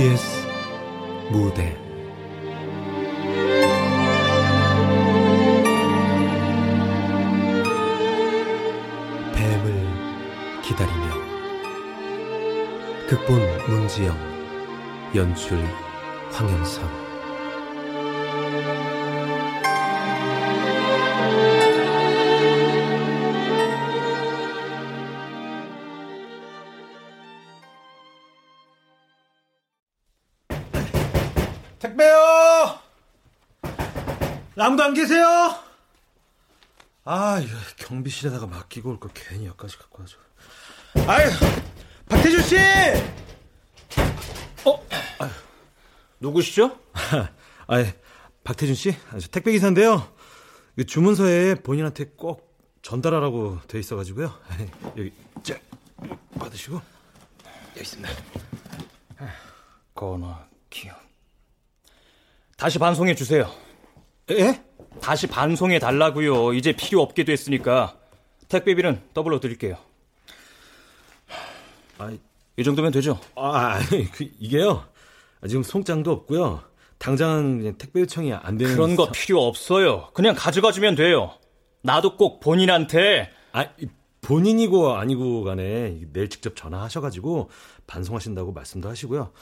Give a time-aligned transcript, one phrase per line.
[0.00, 0.46] KBS
[1.30, 1.76] 무대.
[9.34, 9.86] 뱀을
[10.62, 11.04] 기다리며.
[13.10, 14.16] 극본 문지영
[15.14, 15.58] 연출
[16.32, 16.99] 황영선
[38.04, 40.16] 경비실에다가 맡기고 올 걸 괜히 여기까지 갖고 와줘.
[41.10, 41.30] 아유,
[42.08, 42.56] 박태준 씨!
[44.64, 44.86] 어?
[45.18, 45.30] 아유,
[46.20, 46.78] 누구시죠?
[47.66, 47.84] 아,
[48.44, 48.96] 박태준 씨,
[49.30, 50.12] 택배 기사인데요.
[50.86, 54.32] 주문서에 본인한테 꼭 전달하라고 돼 있어가지고요.
[54.96, 55.58] 여기, 자,
[56.38, 56.80] 받으시고
[57.70, 58.08] 여기 있습니다.
[59.94, 60.38] 건어
[60.70, 60.98] 기억.
[62.56, 63.50] 다시 반송해 주세요.
[64.30, 64.62] 예?
[65.00, 66.52] 다시 반송해 달라고요.
[66.52, 67.96] 이제 필요 없게 됐으니까
[68.48, 69.76] 택배비는 더블로 드릴게요.
[71.98, 72.10] 아,
[72.56, 73.18] 이 정도면 되죠?
[73.36, 74.84] 아, 아니, 그, 이게요.
[75.48, 76.62] 지금 송장도 없고요.
[76.98, 79.12] 당장은 택배 요청이 안 되는 그런 거 사...
[79.12, 80.08] 필요 없어요.
[80.12, 81.32] 그냥 가져가 주면 돼요.
[81.82, 83.66] 나도 꼭 본인한테 아,
[84.20, 87.48] 본인이고 아니고 간에 내일 직접 전화하셔가지고
[87.86, 89.32] 반송하신다고 말씀도 하시고요.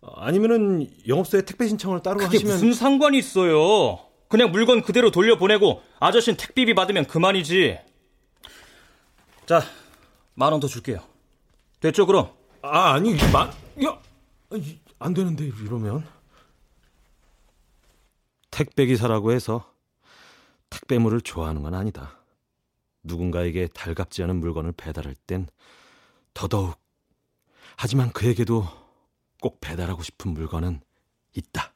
[0.00, 3.98] 어, 아니면은 영업소에 택배 신청을 따로 그게 하시면 무슨 상관이 있어요?
[4.28, 7.78] 그냥 물건 그대로 돌려보내고 아저씨는 택비비 받으면 그만이지.
[9.46, 9.62] 자,
[10.34, 11.02] 만 원 더 줄게요.
[11.80, 12.30] 됐죠, 그럼?
[12.62, 13.50] 아, 아니, 만,
[13.84, 13.98] 야,
[14.98, 16.06] 안 되는데, 이러면.
[18.50, 19.72] 택배기사라고 해서
[20.70, 22.18] 택배물을 좋아하는 건 아니다.
[23.04, 25.46] 누군가에게 달갑지 않은 물건을 배달할 땐
[26.34, 26.76] 더더욱.
[27.76, 28.66] 하지만 그에게도
[29.40, 30.80] 꼭 배달하고 싶은 물건은
[31.34, 31.72] 있다.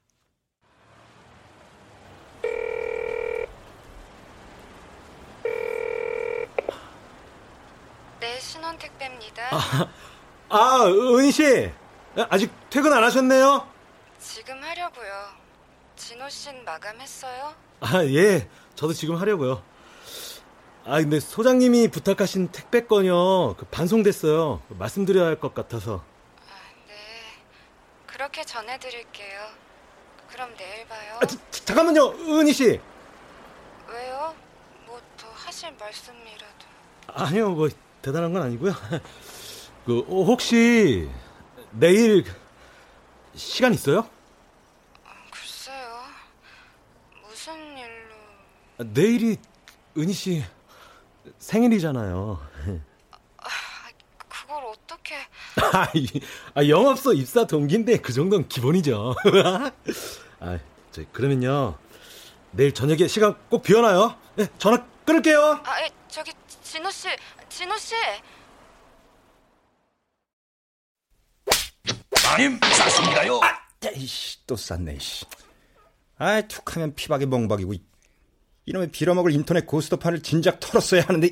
[8.40, 9.41] 신원 택배입니다.
[9.52, 9.86] 아,
[10.48, 11.70] 아 은희 씨
[12.30, 13.66] 아직 퇴근 안 하셨네요?
[14.18, 15.12] 지금 하려고요.
[15.96, 17.54] 진호 씨는 마감했어요?
[17.80, 19.62] 아 예, 저도 지금 하려고요.
[20.84, 24.62] 아 근데 소장님이 부탁하신 택배 건요 그 반송됐어요.
[24.70, 26.02] 말씀드려야 할 것 같아서.
[26.40, 26.54] 아,
[26.88, 26.94] 네,
[28.06, 29.40] 그렇게 전해드릴게요.
[30.30, 31.18] 그럼 내일 봐요.
[31.20, 32.08] 아, 자, 잠깐만요,
[32.40, 32.80] 은희 씨.
[33.88, 34.34] 왜요?
[34.86, 36.66] 뭐 더 하실 말씀이라도.
[37.08, 37.68] 아니요, 뭐
[38.00, 38.72] 대단한 건 아니고요.
[39.84, 41.08] 그 어, 혹시
[41.72, 42.24] 내일
[43.34, 44.08] 시간 있어요?
[45.30, 46.02] 글쎄요.
[47.26, 48.14] 무슨 일로?
[48.78, 49.36] 아, 내일이
[49.98, 50.44] 은희 씨
[51.38, 52.40] 생일이잖아요.
[53.38, 53.48] 아,
[54.28, 55.16] 그걸 어떻게?
[56.54, 59.14] 아, 영업소 입사 동기인데 그 정도는 기본이죠.
[60.40, 60.58] 아,
[60.92, 61.76] 저 그러면요.
[62.52, 64.16] 내일 저녁에 시간 꼭 비워놔요.
[64.36, 65.60] 네, 전화 끊을게요.
[65.64, 66.32] 아, 저기
[66.62, 67.08] 진호 씨,
[67.48, 67.94] 진호 씨.
[72.30, 73.40] 아님 쌌습니다요.
[73.42, 74.98] 아, 이씨 또 쌌네.
[74.98, 75.24] 씨.
[76.18, 77.74] 아이 툭하면 피박이 멍박이고
[78.66, 81.26] 이놈의 빌어먹을 인터넷 고스톱판을 진작 털었어야 하는데.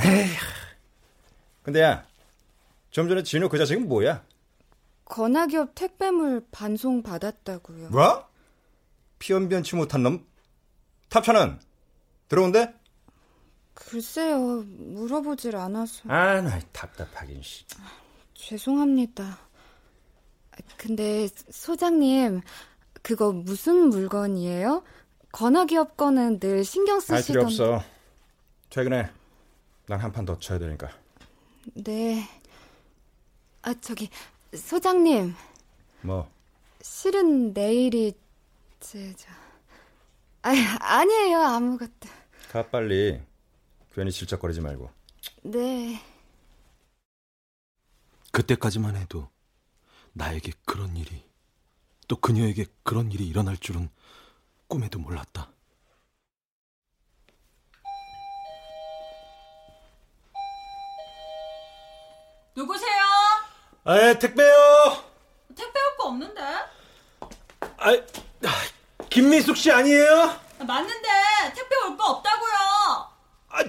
[0.00, 0.34] 에휴.
[1.62, 2.04] 근데 야,
[2.90, 4.24] 좀 전에 진호 그 자식은 뭐야?
[5.04, 7.90] 건화기업 택배물 반송 받았다고요.
[7.90, 8.28] 뭐?
[9.18, 10.26] 피언변치 못한 놈?
[11.08, 11.60] 탑차는
[12.28, 12.74] 들어온대?
[13.74, 16.02] 글쎄요, 물어보질 않아서.
[16.08, 17.64] 아, 나 답답하긴 씨.
[18.34, 19.38] 죄송합니다.
[20.76, 22.40] 근데 소장님,
[23.02, 24.82] 그거 무슨 물건이에요?
[25.32, 27.16] 건화기업 거는 늘 신경 쓰시던.
[27.16, 27.42] 알 필요
[27.76, 27.84] 없어.
[28.70, 29.10] 퇴근해.
[29.86, 30.88] 난한 판 더 쳐야 되니까.
[31.74, 32.22] 네.
[33.62, 34.08] 아 저기
[34.54, 35.34] 소장님.
[36.02, 36.28] 뭐?
[36.80, 38.12] 실은 내일이
[38.80, 39.28] 제 저.
[40.42, 40.50] 아
[40.80, 42.08] 아니에요 아무것도.
[42.50, 43.20] 가 빨리.
[43.94, 44.90] 괜히 질척거리지 말고.
[45.44, 46.00] 네.
[48.32, 49.28] 그때까지만 해도
[50.12, 51.24] 나에게 그런 일이
[52.08, 53.90] 또 그녀에게 그런 일이 일어날 줄은
[54.68, 55.50] 꿈에도 몰랐다.
[62.54, 63.02] 누구세요?
[63.84, 65.04] 아, 예, 택배요.
[65.56, 66.40] 택배 오빠 없는데?
[67.78, 67.92] 아,
[69.10, 70.38] 김미숙 씨 아니에요?
[70.58, 71.08] 맞는데
[71.54, 72.52] 택배 올 거 없다고요.
[73.48, 73.64] 아,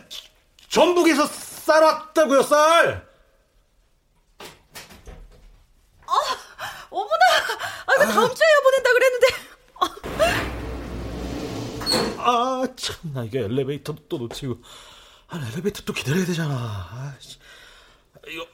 [0.70, 3.08] 전북에서 쌀 왔다고요, 쌀.
[6.06, 6.14] 아,
[6.90, 7.26] 어머나.
[7.94, 9.28] 아, 그 다음 주에 보낸다 그랬는데.
[12.18, 14.58] 아, 참, 나 이게 엘리베이터도 또 놓치고.
[15.30, 16.54] 아, 엘리베이터 또 기다려야 되잖아.
[16.56, 17.16] 아,
[18.28, 18.48] 이거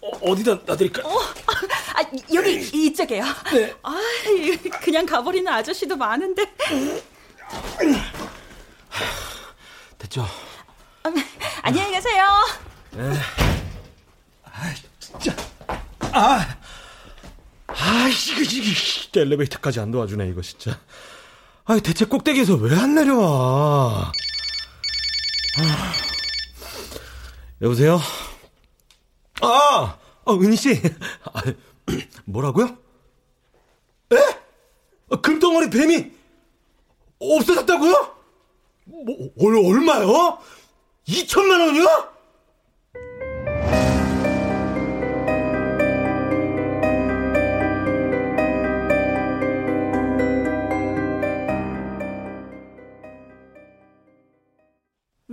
[0.00, 1.08] 어, 디다 놔드릴까?
[1.08, 2.02] 어, 아,
[2.34, 3.24] 여기 이쪽에요.
[3.52, 3.74] 네.
[3.82, 3.96] 아,
[4.82, 6.54] 그냥 가버리는 아저씨도 많은데.
[9.98, 10.26] 됐죠?
[11.02, 11.12] 아,
[11.62, 12.26] 안녕히 계세요.
[12.90, 13.12] 네.
[14.44, 15.34] 아, 진짜.
[16.12, 16.56] 아,
[17.76, 20.78] 아, 이거, 이거, 엘리베이터까지 안 도와주네, 이거 진짜.
[21.64, 24.12] 아, 대체 꼭대기에서 왜 안 내려와?
[25.58, 25.92] 아.
[27.62, 28.00] 여보세요?
[29.40, 30.80] 아, 어, 은희 씨.
[31.32, 31.42] 아,
[32.26, 32.76] 뭐라고요?
[34.12, 34.16] 에?
[35.10, 36.12] 아, 금덩어리 뱀이
[37.18, 38.14] 없어졌다고요?
[38.84, 39.04] 뭐,
[39.40, 40.38] 얼, 얼마요?
[41.08, 42.13] 2천만 원이요?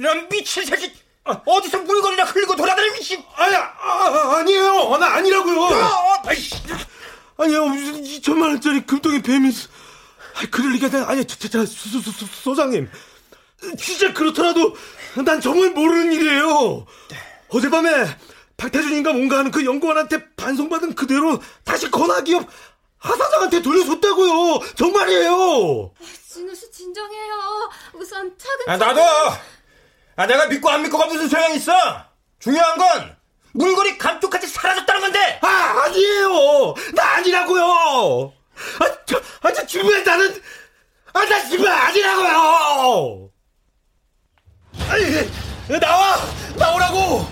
[0.02, 0.92] 이런 미친 새끼!
[1.26, 3.24] 아, 어디서 물건이나 흘리고 돌아다니는 미친!
[3.36, 4.98] 아니, 아, 아, 아니에요!
[4.98, 5.64] 나 아니라고요!
[5.76, 6.24] 아,
[7.38, 9.52] 아니요, 무슨 2천만 원짜리 금덩이 뱀이,
[10.34, 12.90] 아, 그럴 리가, 아니, 저, 저, 저, 소, 소, 소, 소장님.
[13.78, 14.76] 진짜 그렇더라도,
[15.24, 16.88] 난 정말 모르는 일이에요.
[17.50, 18.18] 어젯밤에
[18.58, 22.48] 박태준인가 뭔가 하는 그 연구원한테 반송받은 그대로 다시 건화기업
[22.98, 24.62] 하사장한테 돌려줬다고요.
[24.76, 25.94] 정말이에요.
[26.28, 27.70] 진우 씨 진정해요.
[27.94, 28.72] 우선 차근차근.
[28.72, 29.02] 아, 나도
[30.16, 31.74] 아, 내가 믿고 안 믿고가 무슨 소용이 있어?
[32.40, 33.16] 중요한 건
[33.54, 35.40] 물건이 감쪽같이 사라졌다는 건데.
[35.42, 36.74] 아, 아니에요.
[36.94, 38.34] 나 아니라고요.
[38.80, 40.42] 아, 저, 아, 저 주변에 나는
[41.14, 43.30] 아, 나 지금 아니라고요.
[44.90, 46.18] 아니, 나와,
[46.56, 47.28] 나오라고.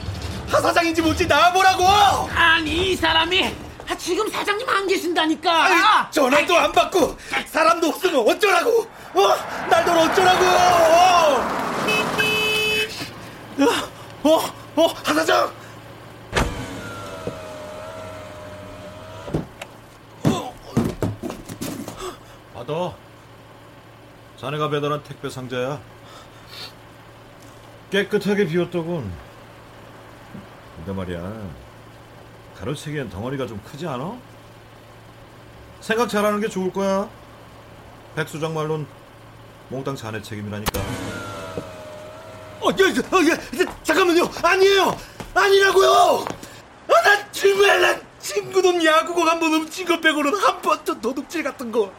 [0.50, 1.86] 하 사장인지 뭔지 나와보라고.
[2.34, 3.56] 아니 이 사람이
[3.98, 5.64] 지금 사장님 안 계신다니까.
[5.66, 7.18] 아니, 전화도 안 받고
[7.48, 8.88] 사람도 없으면 어쩌라고.
[9.14, 9.36] 어,
[9.70, 10.46] 날들 어쩌라고.
[10.46, 11.80] 어,
[13.60, 15.52] 어, 어, 하 사장.
[22.54, 22.96] 받아.
[24.38, 25.82] 자네가 배달한 택배 상자야.
[27.90, 29.12] 깨끗하게 비웠더군.
[30.78, 31.50] 근데 말이야.
[32.58, 34.18] 가로채기엔 덩어리가 좀 크지 않아?
[35.82, 37.10] 생각 잘하는 게 좋을 거야.
[38.16, 38.86] 백수장 말론
[39.70, 41.29] 몽땅 자네 책임이라니까.
[42.62, 44.30] 어, 야, 야, 야, 잠깐만요.
[44.44, 44.98] 아니에요.
[45.34, 46.26] 아니라고요.
[46.90, 51.44] 아, 난 정말 난 친구 돈 야구공 한 번 훔친 것 빼고는 한 번도 도둑질
[51.44, 51.92] 같은 거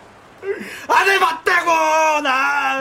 [0.89, 2.81] 안 해봤다고 나.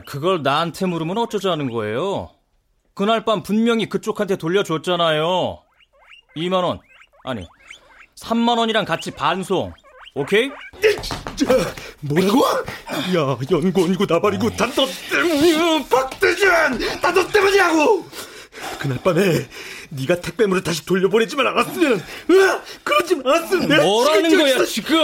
[0.00, 2.30] 그걸 나한테 물으면 어쩌자는 거예요?
[2.94, 5.62] 그날 밤 분명히 그쪽한테 돌려줬잖아요.
[6.36, 6.80] 2만 원.
[7.24, 7.46] 아니,
[8.20, 9.72] 3만 원이랑 같이 반송.
[10.14, 10.50] 오케이?
[12.00, 12.44] 뭐라고?
[13.16, 17.00] 야, 연구원이고 나발이고 다너 때문이야, 박대준!
[17.00, 18.08] 다너 때문이라고!
[18.78, 19.48] 그날 밤에
[19.90, 21.92] 네가 택배물을 다시 돌려보내지만 않았으면,
[22.30, 24.96] 으, 그러지 않았으면 내가 뭐라는 거야 지금?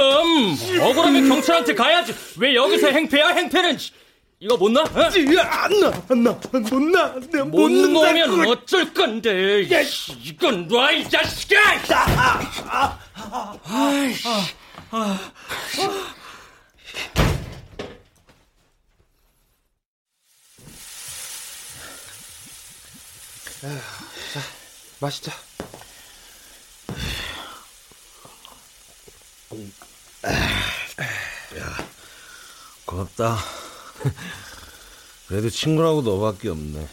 [0.80, 2.14] 억울하면 경찰한테 가야지.
[2.38, 3.78] 왜 여기서 행패야 행패는?
[4.42, 4.80] 이거 못 나?
[4.80, 4.84] 어?
[4.86, 7.14] 안 나, 안 나, 못 나.
[7.30, 9.70] 내가 못 놓으면 어쩔 건데.
[9.70, 9.82] 야,
[10.24, 11.58] 이건 놔, 이 자식아!
[13.64, 14.22] 아이씨.
[24.32, 24.40] 자,
[25.00, 25.32] 마시자.
[31.58, 31.76] 야,
[32.86, 33.36] 고맙다.
[35.28, 36.88] 그래도 친구라고 너밖에 없네.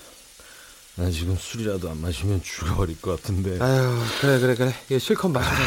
[0.95, 3.63] 나 지금 술이라도 안 마시면 죽어버릴 것 같은데.
[3.63, 4.75] 아유, 그래, 그래, 그래.
[4.91, 5.57] 얘 실컷 마셔라.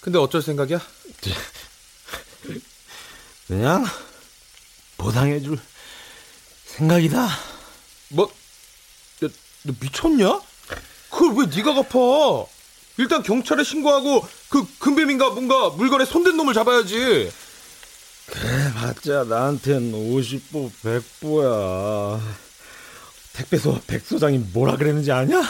[0.00, 0.80] 근데 어쩔 생각이야?
[3.46, 3.84] 그냥
[4.96, 5.58] 보상해줄
[6.66, 7.28] 생각이다.
[8.10, 8.30] 뭐?
[9.24, 9.28] 야,
[9.62, 10.40] 너 미쳤냐?
[11.10, 12.46] 그걸 왜 네가 갚아?
[12.96, 17.30] 일단 경찰에 신고하고 그 금뱀인가 뭔가 물건에 손댄 놈을 잡아야지.
[18.26, 22.20] 그래 봤자 나한텐 50보 100보야.
[23.34, 25.42] 택배소 백 소장이 뭐라 그랬는지 아냐?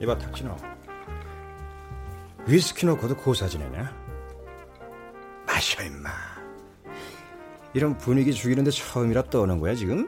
[0.00, 0.54] 이봐 탁진호
[2.46, 3.90] 위스키 넣고도 고사 지내냐?
[5.46, 6.10] 마셔 임마
[7.72, 10.06] 이런 분위기 죽이는데 처음이라 떠오는 거야 지금?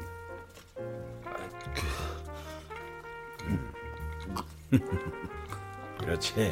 [6.00, 6.50] 그렇지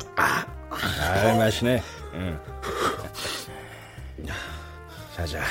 [0.98, 1.82] 잘 마시네.
[2.14, 2.40] 응.
[5.14, 5.42] 자자.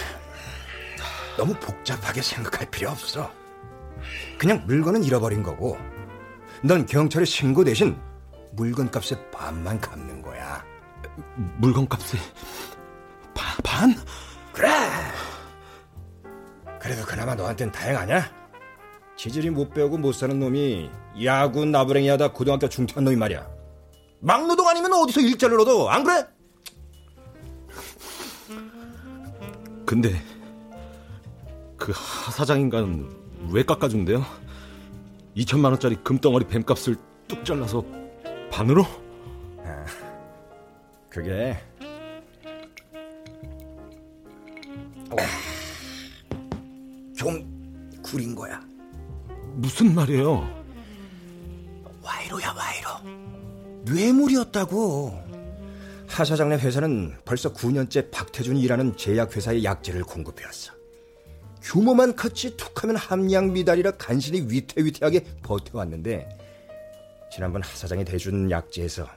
[1.37, 3.31] 너무 복잡하게 생각할 필요 없어.
[4.37, 5.77] 그냥 물건은 잃어버린 거고,
[6.63, 7.97] 넌 경찰에 신고 대신
[8.51, 10.63] 물건 값의 반만 갚는 거야.
[11.57, 12.17] 물건 값에
[13.33, 13.95] 바, 반?
[14.51, 14.69] 그래.
[16.79, 18.42] 그래도 그나마 너한텐 다행하냐?
[19.23, 20.89] 지질이 못 배우고 못 사는 놈이
[21.23, 23.47] 야구 나부랭이 하다 고등학교 중퇴한 놈이 말이야.
[24.19, 25.87] 막노동 아니면 어디서 일자를 얻어?
[25.87, 26.27] 안 그래?
[29.85, 30.21] 근데
[31.77, 33.09] 그 하사장 인간은
[33.49, 34.25] 왜 깎아준대요?
[35.37, 37.81] 2천만 원짜리 금덩어리 뱀값을 뚝 잘라서
[38.51, 38.85] 반으로?
[41.09, 41.57] 그게
[47.15, 48.72] 좀 구린 거야.
[49.53, 50.63] 무슨 말이에요?
[52.01, 52.89] 와이로야 와이로.
[53.85, 55.21] 뇌물이었다고.
[56.07, 60.73] 하 사장네 회사는 벌써 9년째 박태준이 일하는 제약회사에 약재를 공급해왔어.
[61.61, 66.27] 규모만 컸지 툭하면 함량 미달이라 간신히 위태위태하게 버텨왔는데
[67.31, 69.07] 지난번 하 사장이 대준 약재에서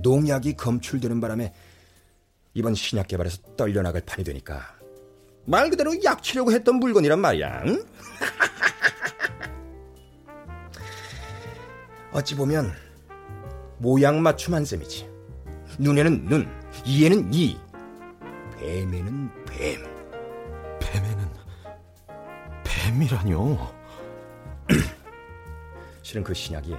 [0.00, 1.52] 농약이 검출되는 바람에
[2.54, 4.76] 이번 신약 개발에서 떨려나갈 판이 되니까
[5.44, 7.62] 말 그대로 약 치려고 했던 물건이란 말이야.
[7.66, 7.84] 응?
[12.12, 12.72] 어찌 보면
[13.78, 15.08] 모양 맞춤 한 셈이지.
[15.78, 16.48] 눈에는 눈,
[16.84, 17.58] 이에는 이,
[18.58, 19.82] 뱀에는 뱀.
[20.80, 21.28] 뱀에는
[22.64, 23.74] 뱀이라뇨?
[26.02, 26.74] 실은 그 신약이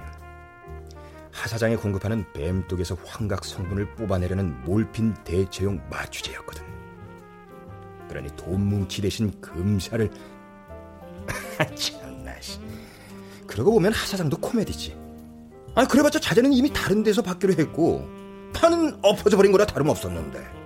[1.30, 6.64] 하 사장이 공급하는 뱀독에서 환각 성분을 뽑아내려는 몰핀 대체용 마취제였거든.
[8.08, 10.10] 그러니 돈뭉치 대신 금사를
[11.76, 12.58] 참나 씨.
[13.46, 15.07] 그러고 보면 하 사장도 코미디지.
[15.74, 18.06] 아 그래봤자 자재는 이미 다른 데서 받기로 했고
[18.52, 20.58] 판은 엎어져 버린 거라 다름없었는데.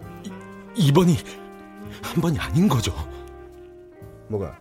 [0.77, 1.17] 이번이
[2.03, 2.95] 한 번이 아닌 거죠?
[4.29, 4.59] 뭐가?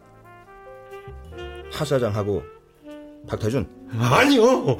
[1.71, 2.43] 하 사장하고
[3.27, 4.77] 박태준 아니요.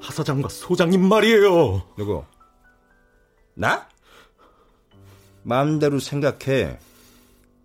[0.00, 1.82] 하 사장과 소장님 말이에요.
[1.98, 2.24] 누구?
[3.54, 3.86] 나?
[5.42, 6.78] 마음대로 생각해.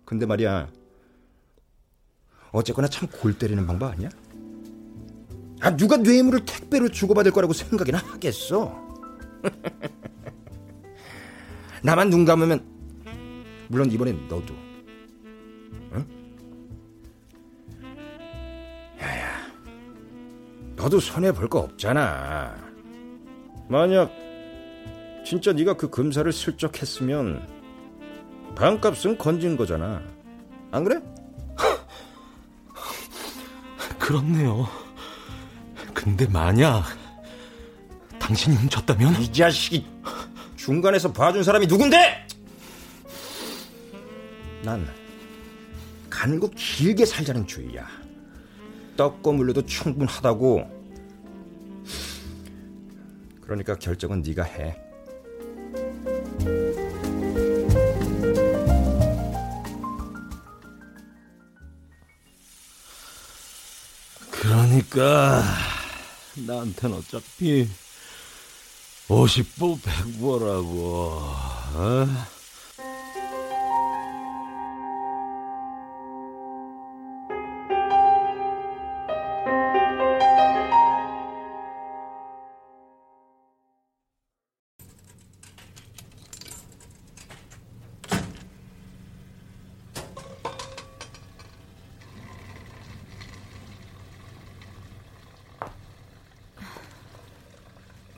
[0.04, 0.68] 근데 말이야.
[2.52, 4.10] 어쨌거나 참 골 때리는 방법 아니야?
[5.62, 8.80] 아, 누가 뇌물을 택배로 주고받을 거라고 생각이나 하겠어?
[11.82, 12.64] 나만 눈 감으면,
[13.68, 14.54] 물론 이번엔 너도.
[15.94, 16.06] 응?
[19.00, 19.28] 야야,
[20.76, 22.56] 너도 손해 볼 거 없잖아.
[23.68, 24.12] 만약
[25.24, 27.46] 진짜 네가 그 금사를 슬쩍 했으면
[28.56, 30.02] 반값은 건진 거잖아.
[30.72, 31.00] 안 그래?
[33.98, 34.66] 그렇네요.
[36.02, 36.82] 근데 만약
[38.18, 39.86] 당신이 훔쳤다면 이 자식이
[40.56, 42.26] 중간에서 봐준 사람이 누군데?
[44.64, 44.88] 난
[46.10, 47.86] 가늘고 길게 살자는 주의야.
[48.96, 50.82] 떡고 물려도 충분하다고.
[53.40, 54.76] 그러니까 결정은 네가 해.
[64.30, 65.42] 그러니까
[66.34, 67.68] 나한텐 어차피
[69.08, 70.78] 50보 100보라고
[71.74, 72.06] 어?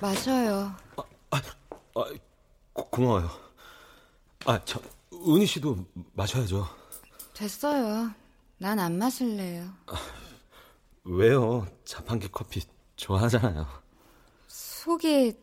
[0.00, 0.74] 마셔요.
[1.30, 1.40] 아,
[2.72, 3.30] 고, 고마워요
[4.46, 4.80] 아 저
[5.12, 5.76] 은희 씨도
[6.12, 6.66] 마셔야죠
[7.34, 8.10] 됐어요.
[8.58, 9.68] 난 안 마실래요.
[11.04, 12.62] 왜요 자판기 커피
[12.96, 13.66] 좋아하잖아요
[14.48, 15.34] 속이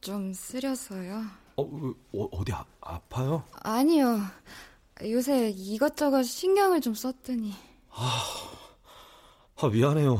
[0.00, 1.22] 좀 쓰려서요.
[1.56, 3.44] 어, 어 어 디 아, 아파요?
[3.62, 4.20] 아니요.
[5.02, 7.54] 요새 이것저것 신경을 좀 썼더니.
[7.90, 10.18] 아 미안해요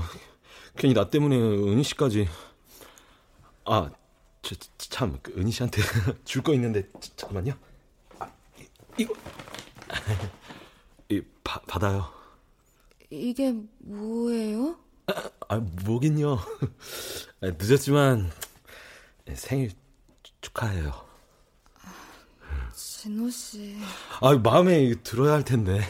[0.77, 2.29] 괜히 나 때문에 은희 씨까지
[3.73, 3.89] 아,
[4.43, 5.81] 저, 참, 그 은희 씨한테
[6.25, 7.53] 줄 거 있는데, 자, 잠깐만요.
[8.19, 8.67] 아, 이,
[8.99, 9.15] 이거.
[11.09, 12.13] 이, 바, 받아요.
[13.11, 14.77] 이게 뭐예요?
[15.49, 16.35] 아, 뭐긴요.
[17.43, 18.33] 아, 늦었지만,
[19.35, 19.71] 생일
[20.41, 21.09] 축하해요.
[22.75, 23.77] 진호 씨.
[24.21, 25.81] 아, 마음에 들어야 할 텐데.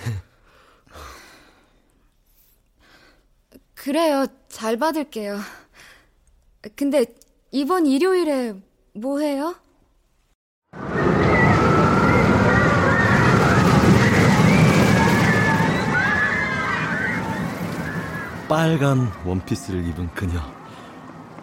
[3.75, 4.27] 그래요.
[4.51, 5.39] 잘 받을게요.
[6.77, 7.07] 근데
[7.53, 8.55] 이번 일요일에
[8.95, 9.57] 뭐 해요?
[18.49, 20.41] 빨간 원피스를 입은 그녀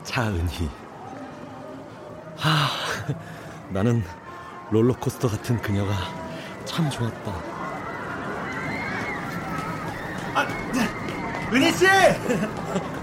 [0.04, 0.70] 차은희.
[2.38, 2.70] 하 아,
[3.70, 4.02] 나는
[4.72, 5.94] 롤러코스터 같은 그녀가
[6.64, 7.32] 참 좋았다.
[10.36, 10.88] 아, 네.
[11.54, 11.86] 은희 씨!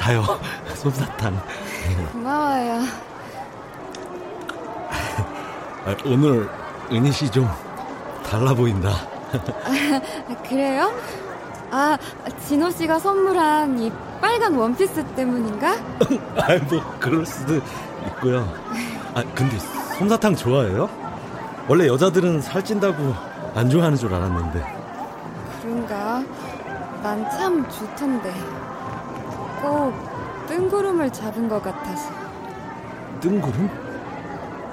[0.00, 0.24] 자요
[0.76, 1.38] 솜사탕
[2.12, 2.80] 고마워요.
[5.84, 6.48] 아, 오늘
[6.90, 7.46] 은희 씨 좀
[8.24, 8.90] 달라 보인다
[10.48, 10.90] 그래요?
[11.70, 11.98] 아,
[12.46, 13.92] 진호 씨가 선물한 이
[14.22, 15.76] 빨간 원피스 때문인가?
[16.40, 17.56] 아이 뭐 그럴 수도
[18.06, 18.48] 있고요
[19.14, 19.58] 아 근데
[19.98, 20.88] 솜사탕 좋아해요?
[21.68, 23.14] 원래 여자들은 살찐다고
[23.54, 24.80] 안 좋아하는 줄 알았는데
[25.62, 26.22] 그런가?
[27.02, 28.30] 난 참 좋던데.
[29.60, 29.92] 꼭
[30.48, 32.10] 뜬구름을 잡은 것 같아서.
[33.20, 33.68] 뜬구름?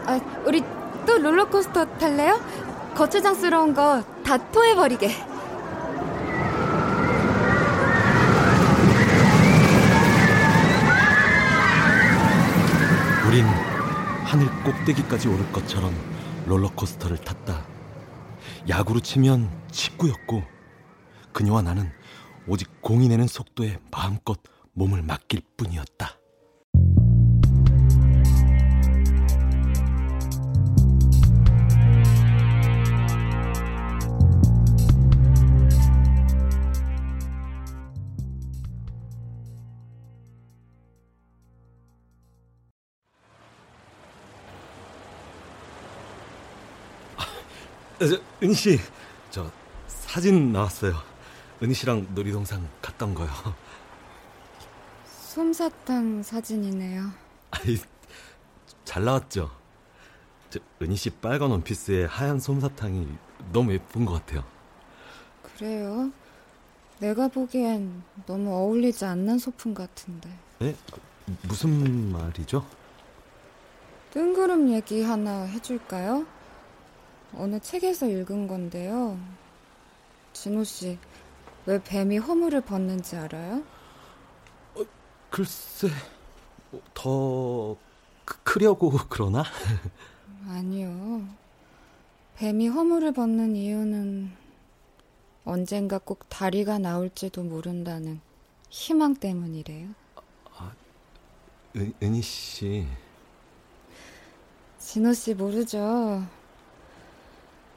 [0.06, 0.64] 아, 우리
[1.06, 2.40] 또 롤러코스터 탈래요?
[2.96, 5.10] 거추장스러운 거 다 토해버리게.
[13.28, 13.46] 우린
[14.26, 15.94] 하늘 꼭대기까지 오를 것처럼
[16.46, 17.66] 롤러코스터를 탔다.
[18.70, 20.44] 야구로 치면 직구였고
[21.34, 21.92] 그녀와 나는
[22.48, 24.38] 오직 공이 내는 속도에 마음껏
[24.78, 26.16] 몸을 맡길 뿐이었다.
[48.00, 48.80] 저, 은희 씨,
[49.32, 49.52] 저
[49.88, 50.94] 사진 나왔어요.
[51.64, 53.28] 은희 씨랑 놀이동산 갔던 거요.
[55.42, 57.12] 솜사탕 사진이네요.
[57.52, 57.78] 아이,
[58.84, 59.52] 잘 나왔죠.
[60.50, 63.08] 저, 은희 씨 빨간 원피스에 하얀 솜사탕이
[63.54, 64.44] 너무 예쁜 것 같아요.
[65.44, 66.12] 그래요?
[66.98, 70.28] 내가 보기엔 너무 어울리지 않는 소품 같은데.
[70.58, 70.76] 네?
[71.44, 72.66] 무슨 말이죠?
[74.10, 76.26] 뜬구름 얘기 하나 해줄까요?
[77.36, 79.20] 어느 책에서 읽은 건데요.
[80.34, 80.98] 진호 씨,
[81.68, 83.77] 왜 뱀이 허물을 벗는지 알아요?
[85.30, 85.90] 글쎄,
[88.26, 89.44] 크- 크려고 그러나?
[90.48, 91.28] 아니요.
[92.38, 94.32] 뱀이 허물을 벗는 이유는
[95.46, 98.22] 언젠가 꼭 다리가 나올지도 모른다는
[98.70, 99.90] 희망 때문이래요.
[101.76, 102.88] 은, 은희 씨,
[104.80, 106.24] 진호 씨 모르죠?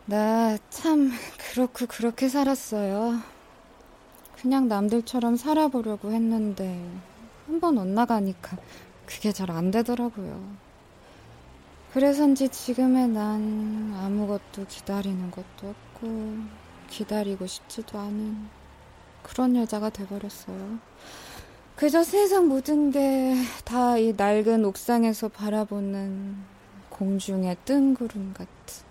[0.07, 1.11] 나 참
[1.53, 3.21] 그렇고 그렇게 살았어요.
[4.41, 6.85] 그냥 남들처럼 살아보려고 했는데
[7.51, 8.57] 한 번 엇나가니까
[9.07, 10.41] 그게 잘 안 되더라고요.
[11.93, 16.37] 그래서인지 지금의 난 아무것도 기다리는 것도 없고
[16.89, 18.49] 기다리고 싶지도 않은
[19.25, 20.79] 그런 여자가 돼버렸어요.
[21.75, 23.35] 그저 세상 모든 게
[23.65, 26.37] 다 이 낡은 옥상에서 바라보는
[26.91, 28.85] 공중의 뜬구름 같은.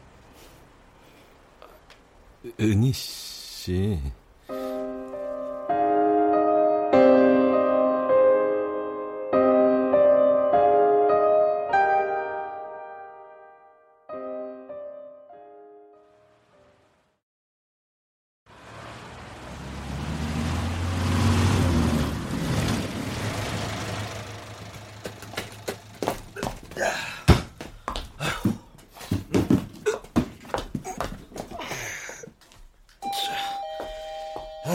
[2.59, 3.99] 은희 씨.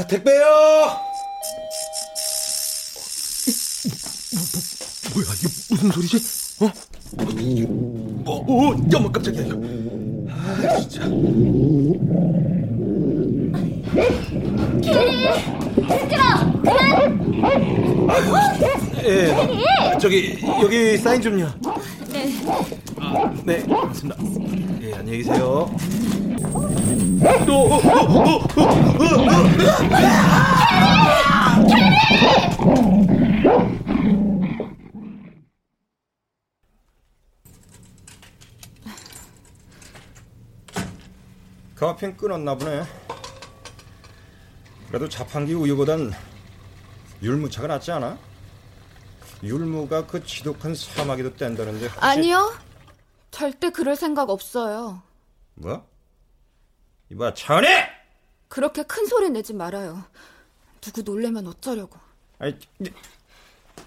[0.04, 0.44] 아, 택배요!
[5.14, 6.18] 뭐 야, 이게 무슨 소리지?
[6.60, 6.70] 어?
[8.26, 9.56] 어, 어, 야마 깜짝이야, 이거.
[10.28, 11.08] 아, 진짜.
[19.04, 21.50] 예, 저기, 여기 사인 좀요.
[22.12, 22.30] 네.
[23.44, 24.16] 네, 고맙습니다.
[24.82, 25.74] 예, 안녕히 계세요.
[41.76, 42.84] 커피는 끊었나 보네.
[44.88, 46.12] 그래도 자판기 우유보단
[47.22, 48.18] 율무차가 낫지 않아?
[49.42, 52.54] 율무가 그 지독한 사마귀도 뗀다는데 혹시- 아니요.
[53.30, 55.02] 절대 그럴 생각 없어요.
[55.54, 55.84] 뭐?
[57.14, 57.68] 이봐 차은이!
[58.48, 60.04] 그렇게 큰 소리 내지 말아요.
[60.80, 61.98] 누구 놀래면 어쩌려고.
[62.40, 62.58] 아이,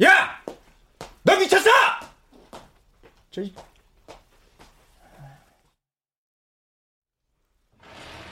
[0.01, 0.41] 야!
[1.23, 1.69] 너 미쳤어!
[3.29, 3.53] 저기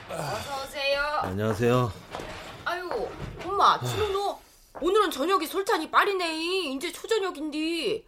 [0.10, 1.02] 어서 오세요.
[1.24, 1.92] 안녕하세요.
[2.64, 3.10] 아유,
[3.44, 4.40] 엄마, 친노
[4.80, 6.72] 오늘은 저녁이 솔찬이 빠리네.
[6.74, 8.06] 이제 초저녁인데.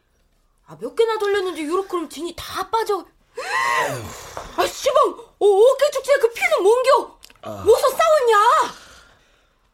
[0.68, 3.06] 아, 몇 개나 돌렸는지 요렇게 진이 다 빠져.
[3.40, 4.96] 아, 씨발!
[5.40, 7.20] 어, 어깨 축제에 그 피는 뭔겨?
[7.42, 7.64] 아...
[7.64, 8.38] 뭐서 싸웠냐?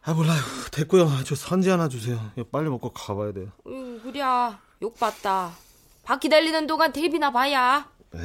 [0.05, 0.41] 아, 몰라요.
[0.71, 1.23] 됐고요.
[1.25, 2.31] 저 선지 하나 주세요.
[2.51, 3.47] 빨리 먹고 가봐야 돼요.
[3.67, 4.59] 응, 그래야.
[4.81, 5.55] 욕 봤다.
[6.03, 7.89] 밥 기다리는 동안 데뷔나 봐야.
[8.11, 8.19] 네.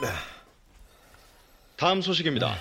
[0.00, 0.08] 네.
[1.76, 2.56] 다음 소식입니다.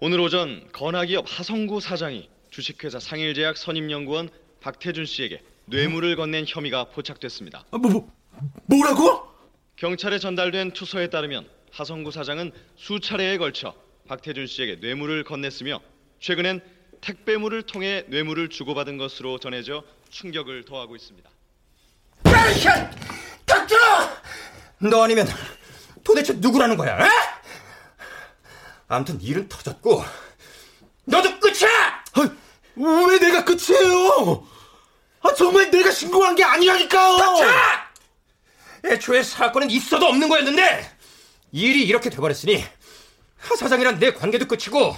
[0.00, 7.64] 오늘 오전 건화기업 하성구 사장이 주식회사 상일제약 선임연구원 박태준 씨에게 뇌물을 건넨 혐의가 포착됐습니다.
[7.70, 8.12] 아, 뭐, 뭐,
[8.66, 9.28] 뭐라고?
[9.76, 13.74] 경찰에 전달된 투서에 따르면 하성구 사장은 수차례에 걸쳐
[14.08, 15.80] 박태준 씨에게 뇌물을 건넸으며
[16.20, 16.60] 최근엔
[17.00, 21.30] 택배물을 통해 뇌물을 주고받은 것으로 전해져 충격을 더하고 있습니다.
[22.26, 22.68] 야이씨!
[23.46, 23.76] 닥쳐!
[24.78, 25.26] 너 아니면
[26.04, 26.98] 도대체 누구라는 거야?
[26.98, 27.08] 에?
[28.88, 30.04] 아무튼 일은 터졌고
[31.04, 32.04] 너도 끝이야!
[32.14, 32.28] 아,
[32.76, 34.46] 왜 내가 끝이에요?
[35.22, 37.16] 아 정말 내가 신고한 게 아니라니까요!
[37.16, 37.89] 닥쳐!
[38.84, 40.90] 애초에 사건은 있어도 없는 거였는데
[41.52, 42.64] 일이 이렇게 돼버렸으니
[43.38, 44.96] 하 사장이란 내 관계도 끝이고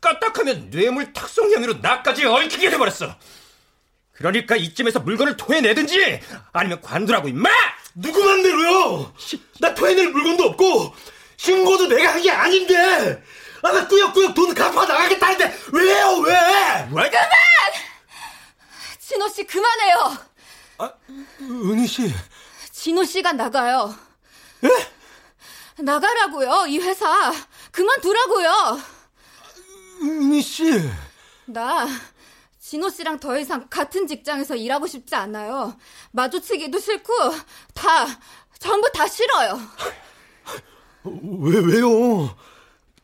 [0.00, 3.14] 까딱하면 뇌물 탁송 혐의로 나까지 얽히게 돼버렸어.
[4.12, 6.20] 그러니까 이쯤에서 물건을 토해내든지
[6.52, 7.48] 아니면 관두라고 임마!
[7.94, 9.14] 누구 맘대로요?
[9.60, 10.94] 나 토해낼 물건도 없고
[11.36, 13.22] 신고도 내가 한 게 아닌데
[13.62, 16.32] 아 나 꾸역꾸역 돈 갚아 나가겠다는데 왜요 왜?
[16.92, 17.10] 왜?
[17.10, 17.28] 그만!
[18.98, 20.18] 진호 씨 그만해요.
[20.78, 20.92] 아
[21.42, 22.12] 은희 씨.
[22.80, 23.94] 진호 씨가 나가요.
[24.64, 25.82] 예?
[25.82, 27.30] 나가라고요 이 회사
[27.72, 28.80] 그만두라고요.
[30.00, 30.90] 은희 씨.
[31.44, 31.86] 나
[32.58, 35.76] 진호 씨랑 더 이상 같은 직장에서 일하고 싶지 않아요.
[36.12, 37.12] 마주치기도 싫고
[37.74, 38.06] 다
[38.58, 39.60] 전부 다 싫어요.
[41.04, 42.34] 왜 왜요?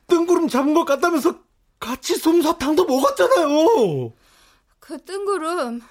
[0.07, 1.39] 뜬구름 잡은 것 같다면서
[1.79, 4.15] 같이 솜사탕도 먹었잖아요.
[4.81, 5.83] 그 뜬구름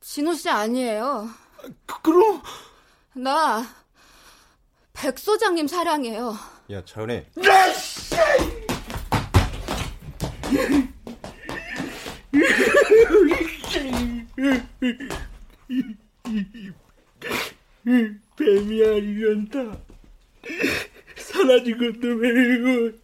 [0.00, 1.30] 진호 씨 아니에요.
[1.86, 2.42] 그, 그럼
[3.22, 3.78] 나
[5.00, 6.36] 백 소장님 사랑해요.
[6.70, 7.26] 야 차은혜.
[18.36, 19.78] 뱀이 아니란다.
[21.16, 22.98] 사라진 것도 뱀이고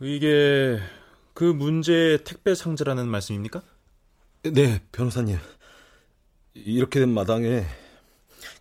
[0.00, 0.78] 이게
[1.36, 3.62] 그 문제의 택배 상자라는 말씀입니까?
[4.42, 5.36] 네, 변호사님.
[6.54, 7.66] 이렇게 된 마당에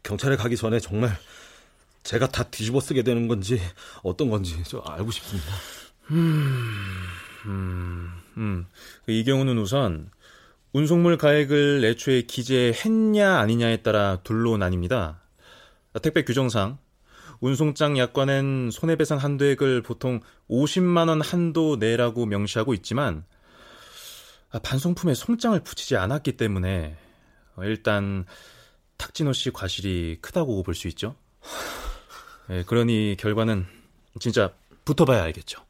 [0.03, 1.17] 경찰에 가기 전에 정말
[2.03, 3.61] 제가 다 뒤집어 쓰게 되는 건지
[4.03, 5.53] 어떤 건지 좀 알고 싶습니다.
[6.11, 6.73] 음,
[7.45, 8.65] 음, 음.
[9.05, 10.11] 그이 경우는 우선
[10.73, 15.15] 운송물 가액을 애초에 기재했냐 아니냐에 따라 둘로 나뉩니다.
[16.01, 16.77] 택배 규정상
[17.39, 20.19] 운송장 약관엔 손해배상 한도액을 보통
[20.49, 23.25] 50만 원 한도 내라고 명시하고 있지만
[24.51, 26.95] 아, 반송품에 송장을 붙이지 않았기 때문에
[27.59, 28.25] 일단
[28.97, 31.15] 탁진호 씨 과실이 크다고 볼 수 있죠.
[32.49, 33.65] 예, 그러니 결과는
[34.19, 34.53] 진짜
[34.85, 35.64] 붙어봐야 알겠죠.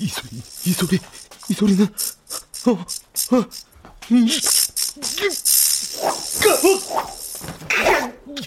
[0.00, 0.28] 이 소리,
[0.64, 0.98] 이 소리,
[1.50, 3.44] 이 소리는, 어, 어,
[4.08, 4.38] 이, 이, 이,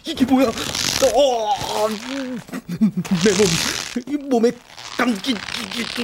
[0.04, 0.48] 이게 뭐야?
[0.48, 1.88] 어,
[3.24, 3.32] 내
[4.18, 4.52] 몸, 몸에
[4.98, 6.00] 감기, 뱀,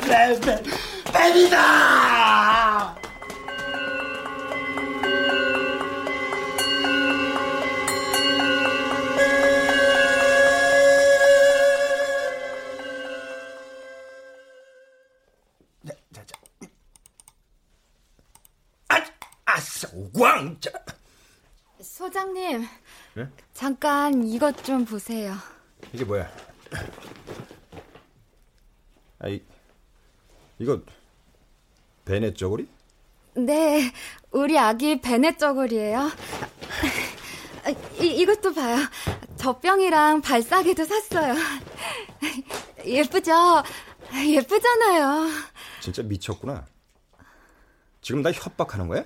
[0.00, 0.62] 뱀, 뱀,
[1.12, 3.03] 뱀이다!
[20.16, 20.70] 왕자.
[21.80, 22.66] 소장님,
[23.14, 23.28] 네?
[23.52, 25.34] 잠깐 이것 좀 보세요.
[25.92, 26.30] 이게 뭐야?
[29.18, 29.42] 아, 이,
[30.58, 30.80] 이거
[32.04, 32.68] 베넷 저고리?
[33.34, 33.92] 네,
[34.30, 36.10] 우리 아기 베넷 저고리예요.
[38.00, 38.78] 이, 이것도 봐요.
[39.36, 41.34] 젖병이랑 발사계도 샀어요.
[42.84, 43.32] 예쁘죠?
[44.14, 45.28] 예쁘잖아요.
[45.80, 46.64] 진짜 미쳤구나.
[48.00, 49.04] 지금 나 협박하는 거야?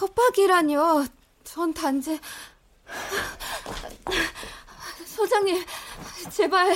[0.00, 1.04] 협박이라뇨.
[1.44, 2.18] 전 단지
[5.04, 5.62] 소장님,
[6.30, 6.74] 제발,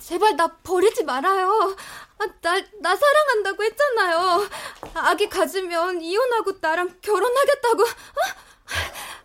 [0.00, 1.76] 제발 나 버리지 말아요.
[2.18, 4.48] 아, 나, 나 사랑한다고 했잖아요.
[4.94, 7.84] 아기 가지면 이혼하고 나랑 결혼하겠다고.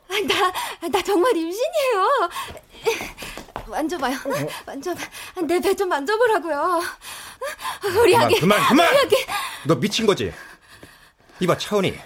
[0.10, 2.30] 아, 나, 나 정말 임신이에요.
[3.68, 4.16] 만져봐요.
[4.68, 5.02] 만져봐.
[5.48, 6.82] 내 배 좀 만져보라고요.
[8.02, 8.40] 우리 그만, 아기.
[8.40, 8.90] 그만, 그만!
[8.90, 9.16] 우리 아기.
[9.66, 10.32] 너 미친 거지?
[11.40, 11.98] 이봐, 차은이.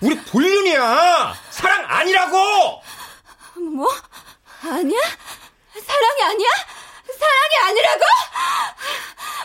[0.00, 1.34] 우리 불륜이야!
[1.50, 2.82] 사랑 아니라고!
[3.74, 3.88] 뭐?
[4.62, 5.00] 아니야?
[5.86, 6.48] 사랑이 아니야?
[7.18, 8.04] 사랑이 아니라고?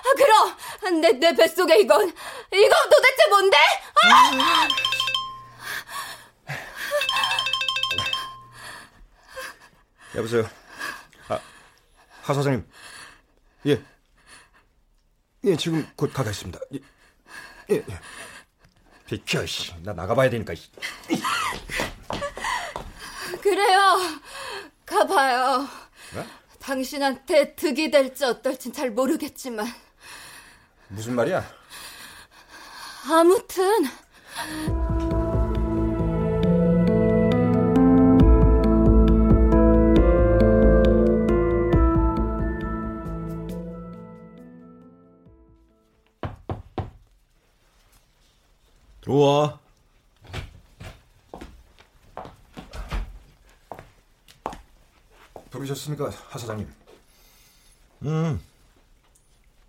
[0.05, 2.13] 아, 그럼 내, 내 뱃속에 이건
[2.53, 3.57] 이건 도대체 뭔데?
[4.03, 4.67] 아!
[10.15, 10.49] 여보세요.
[11.27, 11.39] 아,
[12.21, 12.65] 하 사장님.
[13.67, 13.83] 예.
[15.43, 16.59] 예, 지금 곧 가겠습니다.
[16.73, 16.79] 예,
[17.71, 17.75] 예.
[17.75, 17.99] 예.
[19.07, 19.71] 비켜, 씨.
[19.83, 20.55] 나 나가봐야 되니까.
[20.55, 20.69] 씨.
[23.41, 23.97] 그래요.
[24.85, 25.67] 가봐요.
[26.13, 26.25] 네?
[26.59, 29.67] 당신한테 득이 될지 어떨진 잘 모르겠지만
[30.87, 31.45] 무슨 말이야?
[33.07, 33.85] 아무튼
[49.05, 49.59] 들어와.
[55.51, 56.67] 부르셨습니까, 하 사장님?
[58.01, 58.41] 음.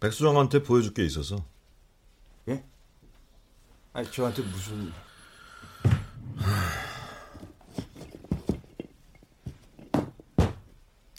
[0.01, 1.45] 백수장한테 보여줄 게 있어서.
[2.49, 2.65] 예?
[3.93, 4.91] 아니, 저한테 무슨...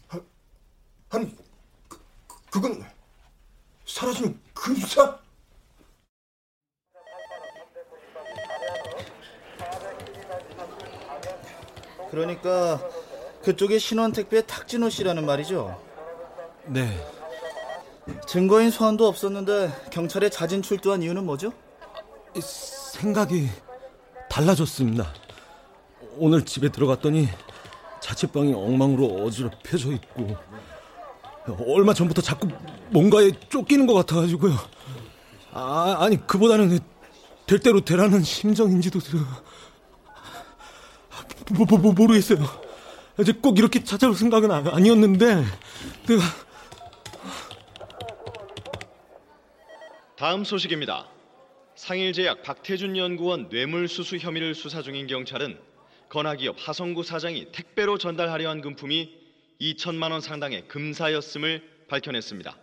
[0.08, 0.20] 하,
[1.10, 1.36] 아니,
[1.88, 2.00] 그,
[2.50, 2.84] 그건
[3.86, 5.20] 사라진 금사?
[12.18, 12.80] 그러니까
[13.48, 15.82] 그쪽에 신원 택배 탁진호 씨라는 말이죠.
[16.66, 17.02] 네.
[18.28, 21.54] 증거인 소환도 없었는데 경찰에 자진 출두한 이유는 뭐죠?
[22.42, 23.48] 생각이
[24.30, 25.14] 달라졌습니다.
[26.18, 27.30] 오늘 집에 들어갔더니
[28.02, 30.36] 자취방이 엉망으로 어지럽혀져 있고
[31.70, 32.50] 얼마 전부터 자꾸
[32.90, 34.56] 뭔가에 쫓기는 것 같아가지고요.
[35.54, 36.80] 아, 아니 그보다는
[37.46, 39.00] 될 대로 되라는 심정인지도
[41.54, 42.67] 뭐, 뭐, 뭐, 모르겠어요.
[43.20, 45.44] 이제 꼭 이렇게 찾아올 생각은 아, 아니었는데
[46.08, 46.22] 내가
[50.16, 51.08] 다음 소식입니다.
[51.76, 55.60] 상일제약 박태준 연구원 뇌물수수 혐의를 수사 중인 경찰은
[56.10, 59.16] 건화기업 하성구 사장이 택배로 전달하려 한 금품이
[59.62, 62.58] 2천만 원 상당의 금사였음을 밝혀냈습니다.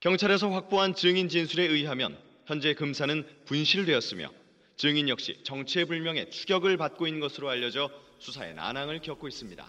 [0.00, 4.30] 경찰에서 확보한 증인 진술에 의하면 현재 금사는 분실되었으며
[4.76, 7.90] 증인 역시 정체불명의 추격을 받고 있는 것으로 알려져
[8.22, 9.64] 수사에 난항을 겪고 있습니다.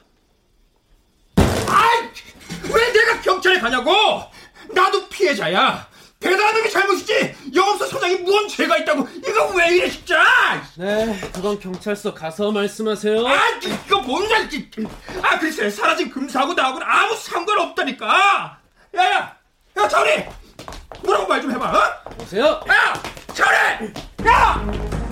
[2.71, 3.91] 왜 내가 경찰에 가냐고?
[4.69, 5.87] 나도 피해자야.
[6.19, 7.35] 대단한 놈이 잘못이지.
[7.55, 9.07] 영업소 소장이 뭔 죄가 있다고?
[9.27, 10.23] 이거 왜 이래 진짜?
[10.77, 13.27] 네, 그건 경찰서 가서 말씀하세요.
[13.27, 14.37] 아, 이거 뭔냐?
[14.51, 14.69] 이-
[15.23, 18.59] 아, 글쎄 사라진 금사하고 나하고는 아무 상관없다니까.
[18.95, 19.37] 야 야,
[19.77, 20.23] 야 저리.
[21.01, 21.71] 뭐라고 말 좀 해봐.
[21.71, 22.09] 어?
[22.11, 22.61] 보세요.
[22.69, 22.93] 야,
[23.33, 24.27] 저리.
[24.29, 25.02] 야.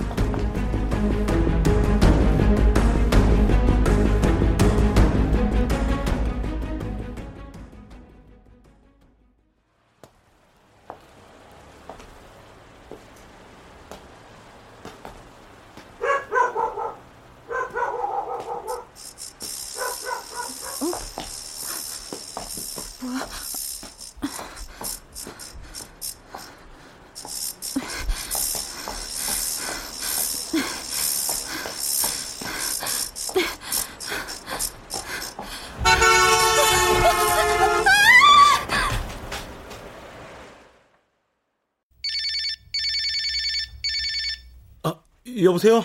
[45.26, 45.84] 여보세요?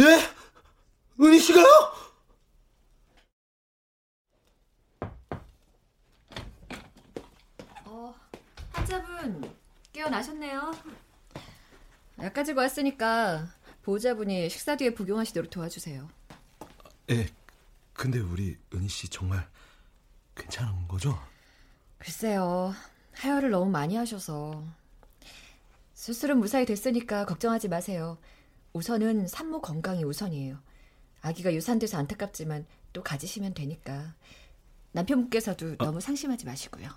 [0.00, 1.22] 예?
[1.24, 1.66] 은희 씨가요?
[7.84, 8.14] 어,
[8.72, 9.54] 환자분
[9.92, 10.72] 깨어나셨네요.
[12.20, 13.48] 약 가지고 왔으니까
[13.82, 16.08] 보호자분이 식사 뒤에 복용하시도록 도와주세요.
[17.10, 17.26] 예.
[17.92, 19.48] 근데 우리 은희 씨 정말
[20.34, 21.18] 괜찮은 거죠?
[21.98, 22.74] 글쎄요.
[23.12, 24.64] 하혈을 너무 많이 하셔서
[26.04, 28.18] 수술은 무사히 됐으니까 걱정하지 마세요.
[28.74, 30.58] 우선은 산모 건강이 우선이에요.
[31.22, 34.14] 아기가 유산돼서 안타깝지만 또 가지시면 되니까
[34.92, 36.90] 남편분께서도 너무 상심하지 마시고요.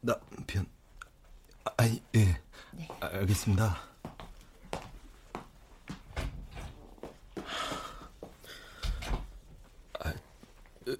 [0.00, 0.66] 남편.
[1.66, 2.40] 아, 예.
[2.70, 2.88] 네.
[2.98, 3.78] 알겠습니다.
[10.00, 10.14] 아,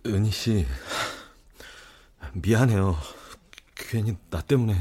[0.04, 0.66] 은희 씨,
[2.34, 2.98] 미안해요.
[3.74, 4.74] 괜히 나 때문에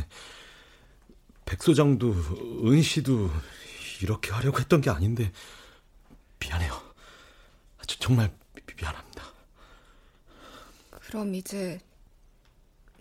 [1.46, 2.12] 백 소장도
[2.66, 3.30] 은희 씨도
[4.02, 5.32] 이렇게 하려고 했던 게 아닌데
[6.40, 6.82] 미안해요.
[7.88, 9.24] 저, 정말 미- 미안합니다.
[11.08, 11.80] 그럼 이제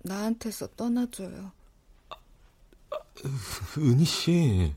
[0.03, 1.53] 나한테서 떠나줘요.
[3.79, 4.75] 은희 씨.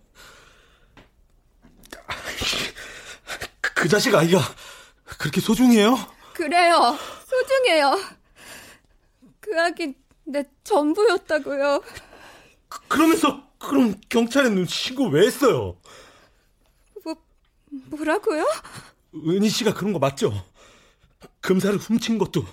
[3.76, 4.40] 그 자식 아이가
[5.20, 5.96] 그렇게 소중해요?
[6.34, 6.98] 그래요.
[7.28, 8.00] 소중해요.
[9.40, 11.82] 그 아기 내 전부였다고요.
[12.88, 15.78] 그러면서 그럼 경찰에는 신고 왜 했어요?
[17.04, 17.16] 뭐
[17.90, 18.46] 뭐라고요?
[19.14, 20.34] 은희 씨가 그런 거 맞죠?
[21.42, 22.46] 금사를 훔친 것도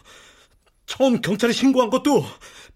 [0.86, 2.24] 처음 경찰에 신고한 것도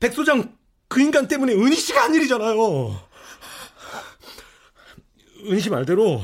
[0.01, 0.57] 백 소장
[0.89, 3.01] 그 인간 때문에 은희 씨가 한 일이잖아요.
[5.45, 6.23] 은희 씨 말대로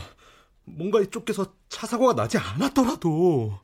[0.64, 3.58] 뭔가에 쫓겨서 차 사고가 나지 않았더라도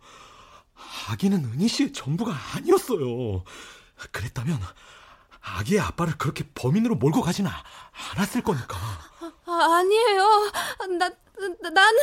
[1.09, 3.45] 아기는 은희 씨의 전부가 아니었어요.
[4.13, 4.59] 그랬다면
[5.41, 7.63] 아기의 아빠를 그렇게 범인으로 몰고 가진 아-
[8.15, 8.77] 않았을 거니까.
[9.47, 10.51] 아, 아니에요.
[10.99, 11.09] 나,
[11.63, 11.99] 나 나는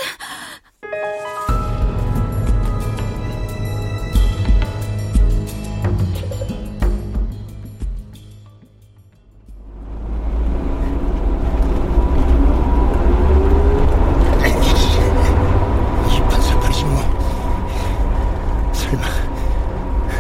[16.86, 18.74] 뭐.
[18.74, 19.04] 설마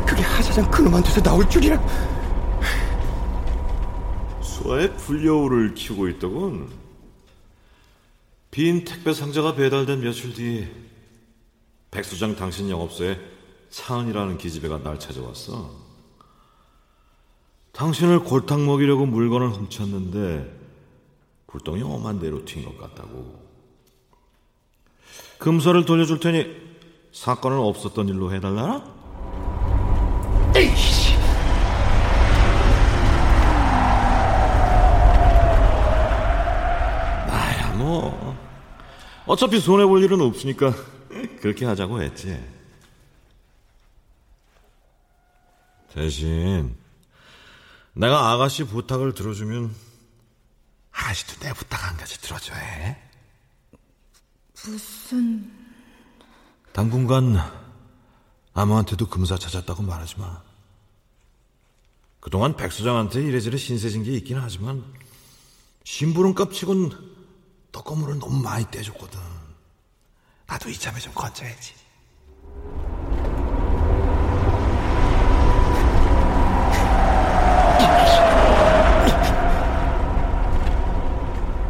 [0.05, 1.79] 그게 하사장 그놈한테서 나올 줄이야?
[4.65, 6.69] 수아에 불려오를 키우고 있더군.
[8.49, 10.67] 빈 택배 상자가 배달된 며칠 뒤
[11.91, 13.19] 백수장 당신 영업소에
[13.69, 15.69] 차은이라는 기집애가 날 찾아왔어.
[17.73, 20.51] 당신을 골탕 먹이려고 물건을 훔쳤는데
[21.45, 23.45] 불똥이 엄한 대로 튄 것 같다고.
[25.37, 26.47] 금서를 돌려줄 테니
[27.11, 28.83] 사건은 없었던 일로 해달라나?
[30.55, 31.13] 에이씨.
[37.27, 38.35] 나야 뭐
[39.25, 40.73] 어차피 손해 볼 일은 없으니까
[41.41, 42.39] 그렇게 하자고 했지.
[45.93, 46.75] 대신
[47.93, 49.73] 내가 아가씨 부탁을 들어주면
[50.91, 52.97] 아가씨도 내 부탁 한 가지 들어줘야 해.
[54.65, 55.51] 무슨
[56.73, 57.37] 당분간
[58.53, 60.43] 아무한테도 금사 찾았다고 말하지 마.
[62.19, 64.83] 그동안 백수장한테 이래저래 신세진 게 있긴 하지만
[65.83, 67.14] 심부름값 치곤
[67.75, 69.19] 떡고물을 너무 많이 떼줬거든.
[70.47, 71.73] 나도 이참에 좀 건져야지.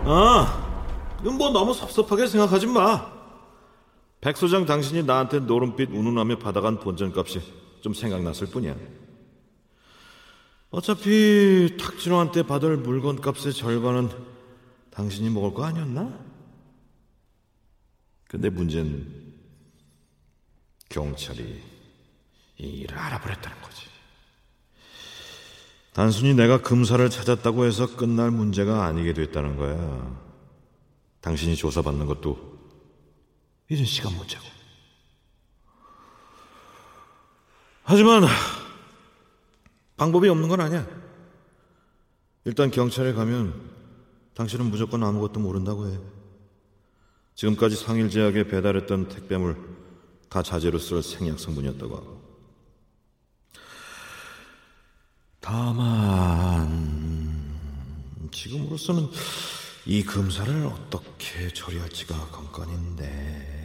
[0.07, 3.11] 아, 뭐 너무 섭섭하게 생각하지 마.
[4.21, 7.41] 백 소장 당신이 나한테 노름빛 운운하며 받아간 본전값이
[7.81, 8.75] 좀 생각났을 뿐이야.
[10.69, 14.34] 어차피 탁진호한테 받을 물건값의 절반은
[14.95, 16.17] 당신이 먹을 거 아니었나?
[18.29, 19.33] 근데 문제는
[20.87, 21.61] 경찰이
[22.57, 23.87] 이 일을 알아버렸다는 거지.
[25.91, 30.25] 단순히 내가 금사를 찾았다고 해서 끝날 문제가 아니게 됐다는 거야.
[31.19, 32.57] 당신이 조사받는 것도
[33.69, 34.43] 이젠 시간 문제고.
[37.83, 38.23] 하지만
[39.97, 40.87] 방법이 없는 건 아니야.
[42.45, 43.74] 일단 경찰에 가면
[44.35, 45.97] 당신은 무조건 아무것도 모른다고 해.
[47.35, 49.57] 지금까지 상일 제약에 배달했던 택배물
[50.29, 52.21] 다 자재로 쓸 생약 성분이었다고 하고.
[55.39, 56.65] 다만
[58.31, 59.07] 지금으로서는
[59.85, 63.55] 이 금사를 어떻게 처리할지가 관건인데.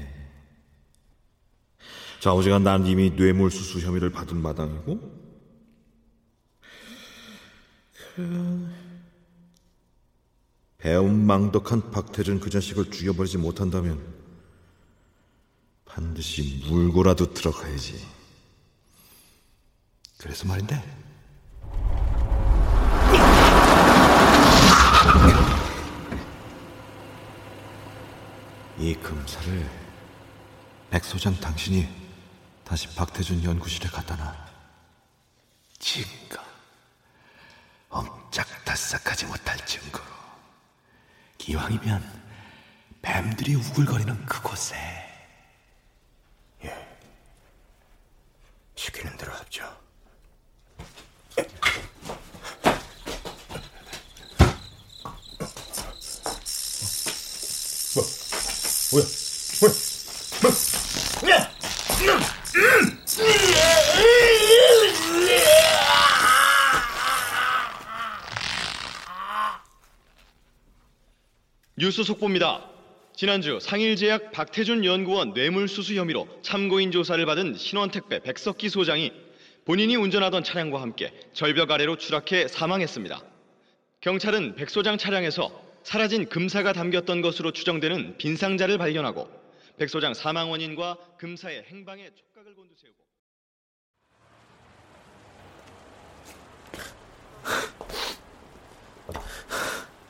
[2.20, 5.20] 좌우지간 난 이미 뇌물수수 혐의를 받은 마당이고
[8.14, 8.89] 그
[10.80, 14.02] 배은망덕한 박태준 그 자식을 죽여버리지 못한다면
[15.84, 18.06] 반드시 물고라도 들어가야지.
[20.18, 20.82] 그래서 말인데.
[28.78, 29.70] 이 금사를
[30.90, 31.86] 백소장 당신이
[32.64, 34.34] 다시 박태준 연구실에 갖다 놔.
[35.78, 36.40] 증거.
[37.90, 40.19] 옴짝달싹하지 못할 증거로.
[41.40, 42.02] 기왕이면
[43.00, 44.76] 뱀들이 우글거리는 그곳에
[46.62, 46.98] 예
[48.74, 49.79] 시키는 대로 합죠.
[71.80, 72.68] 뉴스 속보입니다.
[73.16, 79.10] 지난주 상일제약 박태준 연구원 뇌물수수 혐의로 참고인 조사를 받은 신원택배 백석기 소장이
[79.64, 83.22] 본인이 운전하던 차량과 함께 절벽 아래로 추락해 사망했습니다.
[84.02, 85.50] 경찰은 백 소장 차량에서
[85.82, 89.30] 사라진 금사가 담겼던 것으로 추정되는 빈 상자를 발견하고
[89.78, 93.00] 백 소장 사망 원인과 금사의 행방에 촉각을 곤두세우고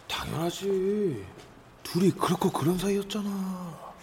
[0.09, 1.39] 당연하지.
[1.93, 3.95] 둘이 그렇고 그런 사이였잖아.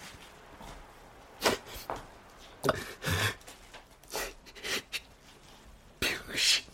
[5.98, 6.64] 병신.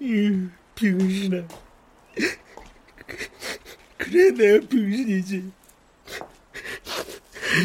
[0.00, 1.48] 이 병신아.
[3.96, 5.52] 그래 내가 병신이지.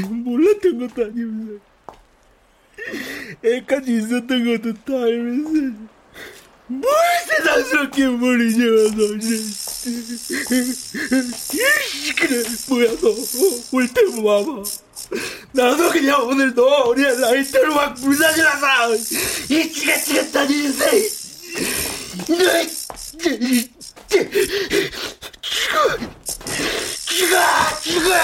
[0.10, 1.62] 몰랐던 것도 아니면서
[3.44, 5.78] 애까지 있었던 것도 다 알면서
[6.68, 6.84] 뭘
[7.28, 9.18] 세상스럽게 뭘 이제 와서
[12.16, 14.64] 그래 뭐야 너올 때 와봐.
[15.52, 18.96] 나도 그냥 오늘 너 우리 라이터로 막 불사질러서
[19.50, 21.10] 이 지긋지긋한 인생.
[22.28, 22.36] 너
[27.02, 27.40] 죽어.
[27.84, 28.16] 죽어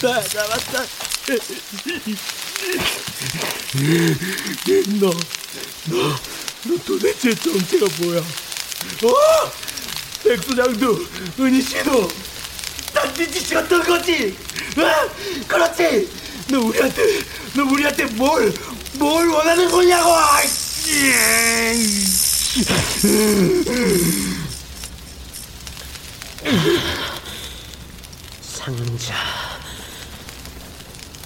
[0.00, 0.84] 잡았다 잡았다
[5.00, 5.10] 너,
[5.86, 6.16] 너,
[6.64, 8.18] 너 도대체 정체가 뭐야?
[8.20, 9.52] 어?
[10.22, 11.06] 백소장도
[11.40, 12.08] 은희 씨도
[12.94, 14.36] 딴짓 찍었던 거지?
[14.76, 15.46] 어?
[15.48, 16.08] 그렇지?
[16.48, 17.22] 너 우리한테
[17.54, 18.52] 너 우리한테 뭘
[19.00, 20.10] 뭘 원하는 거냐고?
[28.42, 29.14] 상자.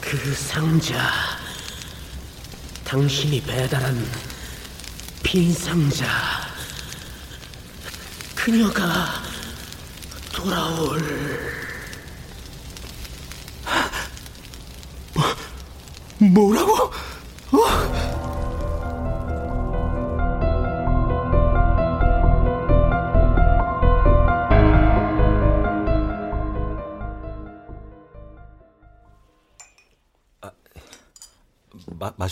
[0.01, 1.11] 그 상자.
[2.85, 4.07] 당신이 배달한
[5.23, 6.07] 빈 상자.
[8.35, 9.23] 그녀가
[10.31, 11.01] 돌아올.
[16.19, 16.93] 뭐라고?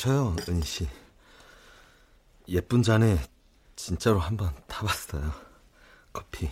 [0.02, 0.88] 마, 마셔요, 은희 씨.
[2.48, 3.18] 예쁜 잔에
[3.76, 5.32] 진짜로 한번 타봤어요.
[6.12, 6.50] 커피.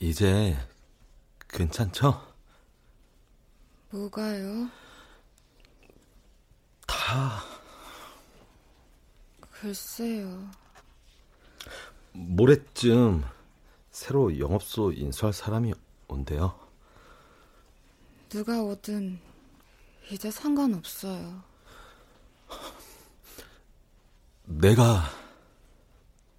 [0.00, 0.56] 이제
[1.48, 2.34] 괜찮죠?
[3.90, 4.68] 뭐가요?
[6.86, 7.42] 다
[9.50, 10.50] 글쎄요.
[12.12, 13.24] 모레쯤
[13.90, 15.72] 새로 영업소 인수할 사람이
[16.08, 16.58] 온대요.
[18.28, 19.27] 누가 오든
[20.10, 21.42] 이제 상관없어요.
[24.44, 25.04] 내가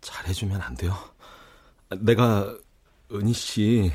[0.01, 0.97] 잘해주면 안 돼요?
[1.99, 2.55] 내가
[3.11, 3.91] 은희 씨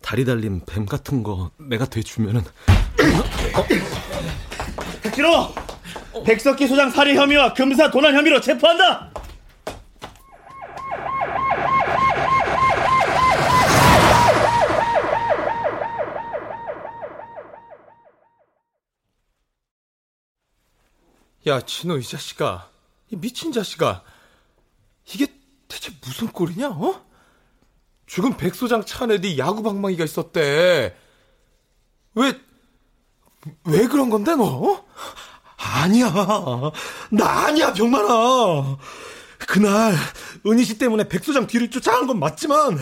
[0.00, 2.42] 다리 달린 뱀 같은 거 내가 돼주면은
[5.02, 5.52] 택시로
[6.24, 9.12] 백석기 소장 살해 혐의와 금사 도난 혐의로 체포한다.
[21.46, 22.68] 야, 진호 이 자식아.
[23.10, 24.02] 이 미친 자식아.
[25.12, 25.26] 이게
[25.68, 27.04] 대체 무슨 꼴이냐, 어?
[28.06, 30.96] 죽은 백소장 차 안에 네 야구 방망이가 있었대.
[32.14, 32.40] 왜,
[33.64, 34.84] 왜 그런 건데, 너?
[35.56, 36.12] 아니야.
[37.10, 38.78] 나 아니야, 병만아.
[39.46, 39.94] 그날,
[40.46, 42.78] 은희 씨 때문에 백소장 뒤를 쫓아간 건 맞지만,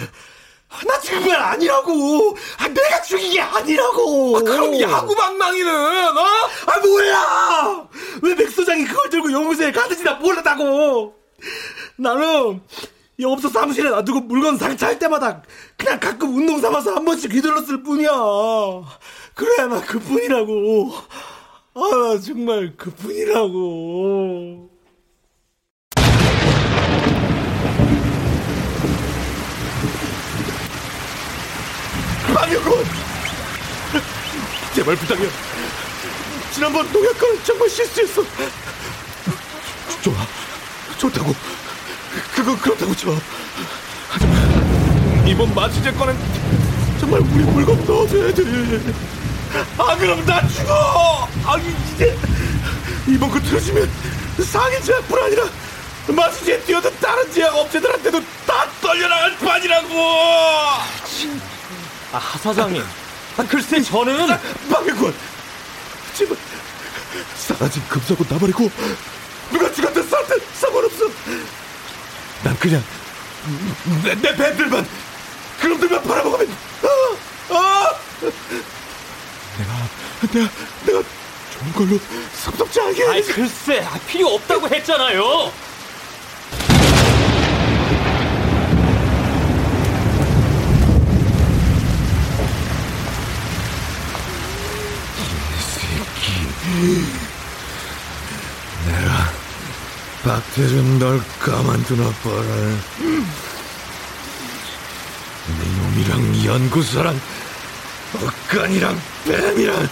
[0.86, 2.36] 나 죽은 건 아니라고!
[2.58, 4.36] 아, 내가 죽인 게 아니라고!
[4.36, 6.20] 아, 그럼 야구 방망이는, 어?
[6.66, 7.88] 아, 뭐야!
[8.22, 11.14] 왜 백소장이 그걸 들고 영무소에 가는지 나 모르다고!
[11.96, 12.60] 나는,
[13.18, 15.42] 영업소 사무실에 놔두고 물건 상차할 때마다
[15.76, 18.10] 그냥 가끔 운동 삼아서 한 번씩 휘둘렀을 뿐이야.
[19.34, 20.92] 그래, 나 그뿐이라고.
[21.74, 24.67] 아, 나 정말 그뿐이라고.
[32.38, 32.84] 방역군!
[34.72, 35.28] 제발 부탁이야.
[36.52, 38.22] 지난번 농약과는 정말 실수했어.
[40.00, 40.14] 좋아.
[40.98, 41.34] 좋다고.
[42.34, 43.16] 그건 그렇다고 쳐.
[44.08, 46.16] 하지만 이번 마취제 거는
[47.00, 48.42] 정말 우리 물건 넣어줘야 돼.
[49.76, 51.28] 아 그럼 나 죽어.
[51.44, 52.16] 아 이제
[53.08, 53.90] 이번 거 틀어지면
[54.44, 55.44] 상해 제약뿐 아니라
[56.06, 59.88] 마취제 뛰어든 다른 제약 업체들한테도 다 떨려나갈 판이라고.
[62.12, 62.82] 아, 하 사장님.
[63.36, 64.26] 아, 글쎄 저는
[64.70, 65.14] 방해군.
[66.14, 66.36] 제발
[67.36, 68.70] 사라진 금속은 나버리고
[69.50, 71.04] 누가 죽었든 살든 상관없어.
[72.42, 72.82] 난 그냥
[74.04, 74.86] 내, 내 밴들만
[75.60, 77.94] 그놈들만 바라보면 아, 아!
[79.58, 79.88] 내가
[80.32, 80.50] 내가
[80.86, 81.02] 내가
[81.50, 82.00] 좋은 걸로
[82.34, 85.52] 섭섭지 않게 아이 글쎄 아, 필요 없다고 했잖아요.
[98.86, 99.32] 내가
[100.22, 102.46] 박태준 널 가만두나 봐라.
[105.46, 107.20] 네 놈이랑 연구소랑
[108.14, 109.88] 억간이랑 뱀이랑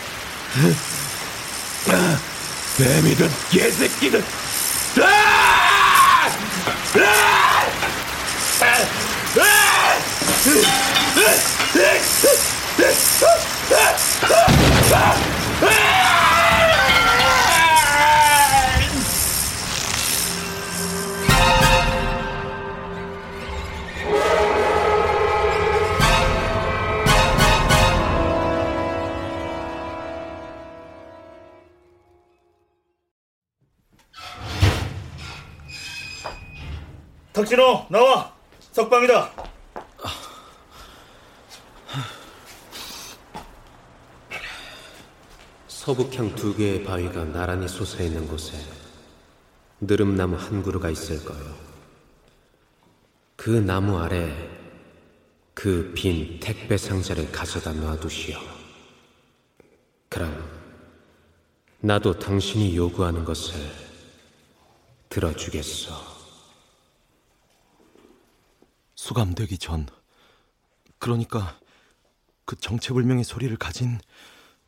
[37.33, 38.33] 탁진호 나와
[38.71, 39.31] 석방이다
[45.67, 48.57] 서북향 두 개의 바위가 나란히 솟아 있는 곳에
[49.79, 51.55] 느릅나무 한 그루가 있을 거요.
[53.35, 54.31] 그 나무 아래
[55.53, 58.37] 그 빈 택배 상자를 가져다 놔두시오.
[60.09, 60.49] 그럼
[61.79, 63.55] 나도 당신이 요구하는 것을
[65.09, 66.20] 들어주겠소.
[69.01, 69.87] 수감되기 전,
[70.99, 71.59] 그러니까
[72.45, 73.99] 그 정체불명의 소리를 가진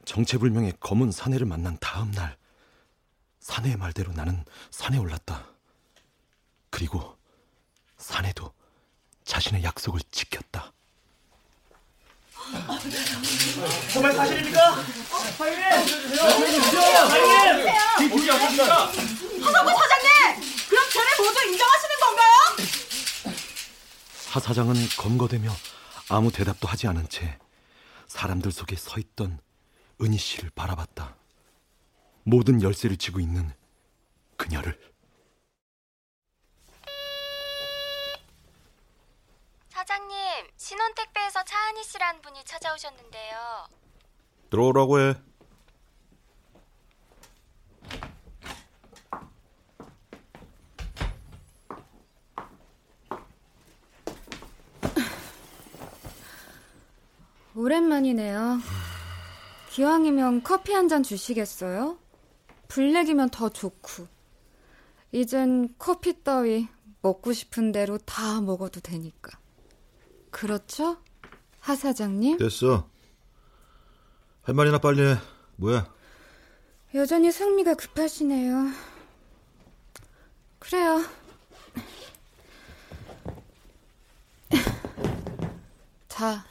[0.06, 2.36] 정체불명의 검은 사내를 만난 다음 날,
[3.42, 5.46] 사내의 말대로 나는 산에 올랐다.
[6.72, 7.16] 그리고
[8.00, 8.52] 사내도
[9.24, 10.74] 자신의 약속을 지켰다.
[13.94, 14.72] 정말 사실입니까?
[19.44, 20.10] 하성구 사장님!
[20.70, 22.73] 그럼 쟤네 모두 인정하시는 건가요?
[24.34, 25.52] 하 사장은 검거되며
[26.10, 27.38] 아무 대답도 하지 않은 채
[28.08, 29.40] 사람들 속에 서 있던
[30.02, 31.16] 은희 씨를 바라봤다.
[32.24, 33.54] 모든 열쇠를 쥐고 있는
[34.36, 34.80] 그녀를.
[39.70, 40.18] 사장님,
[40.58, 43.68] 신혼 택배에서 차은희 씨라는 분이 찾아오셨는데요.
[44.50, 45.14] 들어오라고 해.
[57.64, 58.59] 오랜만이네요.
[59.70, 61.97] 기왕이면 커피 한 잔 주시겠어요?
[62.68, 64.07] 블랙이면 더 좋고.
[65.14, 66.68] 이젠 커피 따위
[67.01, 69.39] 먹고 싶은 대로 다 먹어도 되니까.
[70.30, 70.97] 그렇죠?
[71.59, 72.38] 하 사장님?
[72.38, 72.89] 됐어.
[74.41, 75.16] 할 말이나 빨리 해.
[75.55, 75.89] 뭐야?
[76.95, 78.72] 여전히 승미가 급하시네요.
[80.59, 81.01] 그래요.
[86.09, 86.45] 자,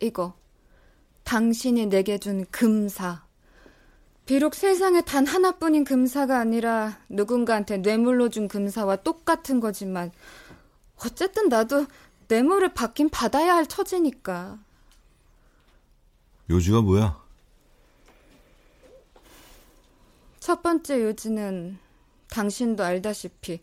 [0.00, 0.34] 이거.
[1.24, 3.24] 당신이 내게 준 금사.
[4.26, 10.12] 비록 세상에 단 하나뿐인 금사가 아니라 누군가한테 뇌물로 준 금사와 똑같은 거지만
[10.96, 11.86] 어쨌든 나도
[12.28, 14.58] 뇌물을 받긴 받아야 할 처지니까.
[16.50, 17.22] 요지가 뭐야?
[20.40, 21.78] 첫 번째 요지는
[22.30, 23.60] 당신도 알다시피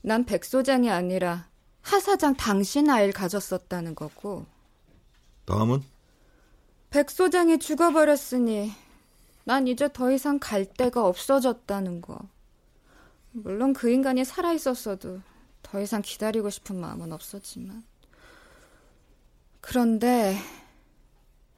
[0.00, 1.48] 난 백소장이 아니라
[1.82, 4.46] 하사장 당신 아이를 가졌었다는 거고
[5.46, 5.82] 다음은?
[6.90, 8.72] 백 소장이 죽어버렸으니
[9.44, 12.18] 난 이제 더 이상 갈 데가 없어졌다는 거.
[13.32, 15.20] 물론 그 인간이 살아있었어도
[15.62, 17.82] 더 이상 기다리고 싶은 마음은 없었지만.
[19.60, 20.36] 그런데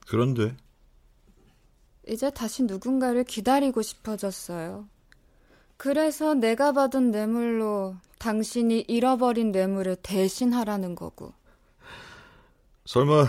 [0.06, 0.56] 그런데
[2.08, 4.88] 이제 다시 누군가를 기다리고 싶어졌어요.
[5.76, 11.34] 그래서 내가 받은 뇌물로 당신이 잃어버린 뇌물을 대신하라는 거고.
[12.86, 13.26] 설마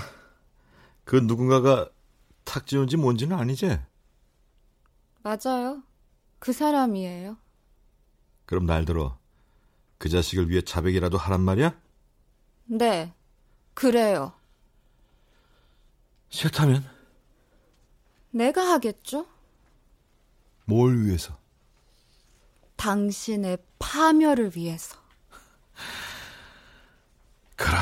[1.07, 1.89] 그 누군가가
[2.43, 3.79] 탁지훈지 뭔지는 아니지?
[5.23, 5.81] 맞아요.
[6.37, 7.37] 그 사람이에요.
[8.45, 9.17] 그럼 날 들어.
[9.97, 11.79] 그 자식을 위해 자백이라도 하란 말이야?
[12.65, 13.13] 네,
[13.73, 14.33] 그래요.
[16.27, 16.83] 싫다면?
[18.31, 19.27] 내가 하겠죠?
[20.65, 21.37] 뭘 위해서?
[22.75, 24.97] 당신의 파멸을 위해서.
[27.55, 27.79] 그럼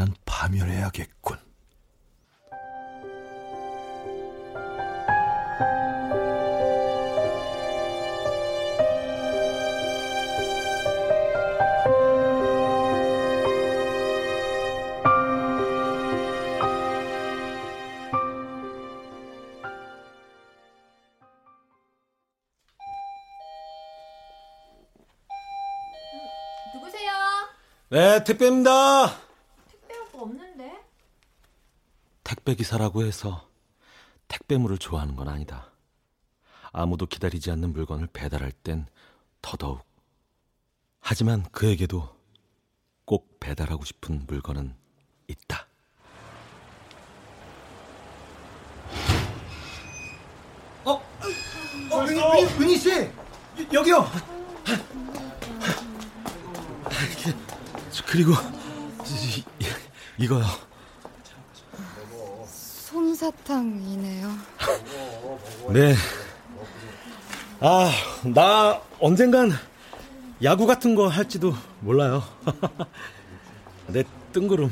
[0.00, 1.36] 난 파멸해야겠군.
[26.72, 27.10] 누구세요?
[27.90, 29.28] 네, 택배입니다.
[29.70, 30.80] 택배 오빠 없는데?
[32.30, 33.44] 택배 기사라고 해서
[34.28, 35.72] 택배물을 좋아하는 건 아니다.
[36.70, 38.86] 아무도 기다리지 않는 물건을 배달할 땐
[39.42, 39.84] 더더욱.
[41.00, 42.08] 하지만 그에게도
[43.04, 44.76] 꼭 배달하고 싶은 물건은
[45.26, 45.66] 있다.
[50.84, 51.02] 어,
[51.92, 53.10] 은희, 은희, 은희 씨,
[53.72, 54.06] 여기요.
[58.06, 58.34] 그리고
[59.04, 59.44] 이,
[60.16, 60.69] 이거요.
[63.20, 64.30] 솜사탕이네요.
[65.72, 65.94] 네.
[67.60, 67.90] 아,
[68.34, 69.52] 나 언젠간
[70.42, 72.22] 야구 같은 거 할지도 몰라요.
[73.88, 74.02] 내
[74.32, 74.70] 뜬구름.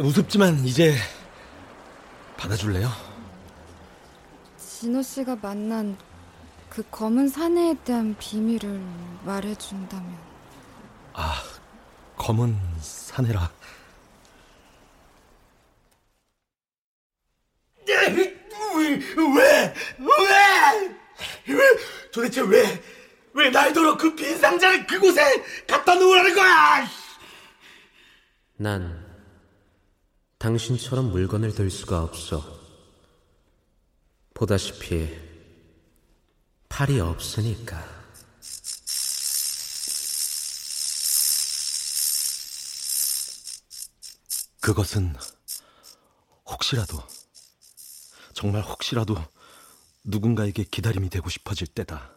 [0.00, 0.96] 우습지만 이제
[2.36, 2.90] 받아줄래요?
[4.58, 5.96] 진호 씨가 만난
[6.68, 8.82] 그 검은 사내에 대한 비밀을
[9.22, 10.18] 말해준다면.
[11.12, 11.34] 아,
[12.16, 13.48] 검은 사내라.
[17.86, 18.08] 왜,
[18.76, 21.78] 왜, 왜, 왜,
[22.12, 22.82] 도대체 왜,
[23.32, 25.22] 왜 날더러 그 빈 상자를 그곳에
[25.66, 26.86] 갖다 놓으라는 거야?
[28.56, 29.04] 난
[30.38, 32.60] 당신처럼 물건을 들 수가 없어.
[34.34, 35.08] 보다시피
[36.68, 37.82] 팔이 없으니까.
[44.60, 45.14] 그것은
[46.46, 47.02] 혹시라도
[48.34, 49.16] 정말 혹시라도
[50.04, 52.10] 누군가에게 기다림이 되고 싶어질 때다.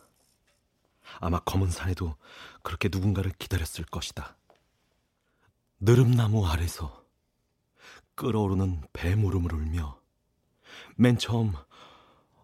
[1.20, 2.16] 아마 검은 산에도
[2.64, 4.36] 그렇게 누군가를 기다렸을 것이다.
[5.80, 7.06] 느릅나무 아래서
[8.16, 10.00] 끓어오르는 뱀울음을 울며
[10.96, 11.54] 맨 처음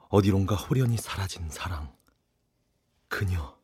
[0.10, 1.94] 어디론가 호련히 사라진 사랑.
[3.08, 3.58] 그녀.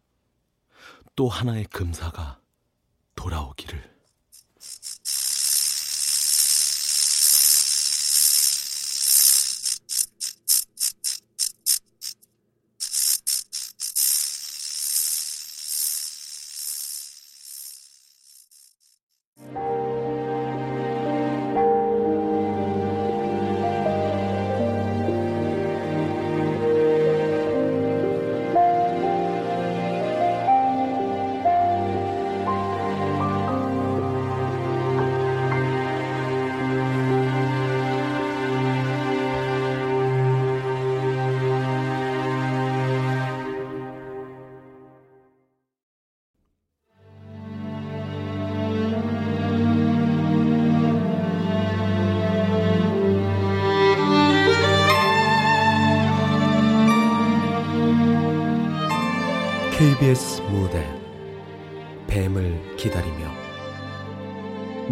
[1.15, 2.41] 또 하나의 금사가
[3.15, 3.98] 돌아오기를.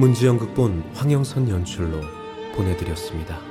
[0.08, 2.00] 문지영 극본 황영선 연출로
[2.56, 3.47] 보내드렸습니다.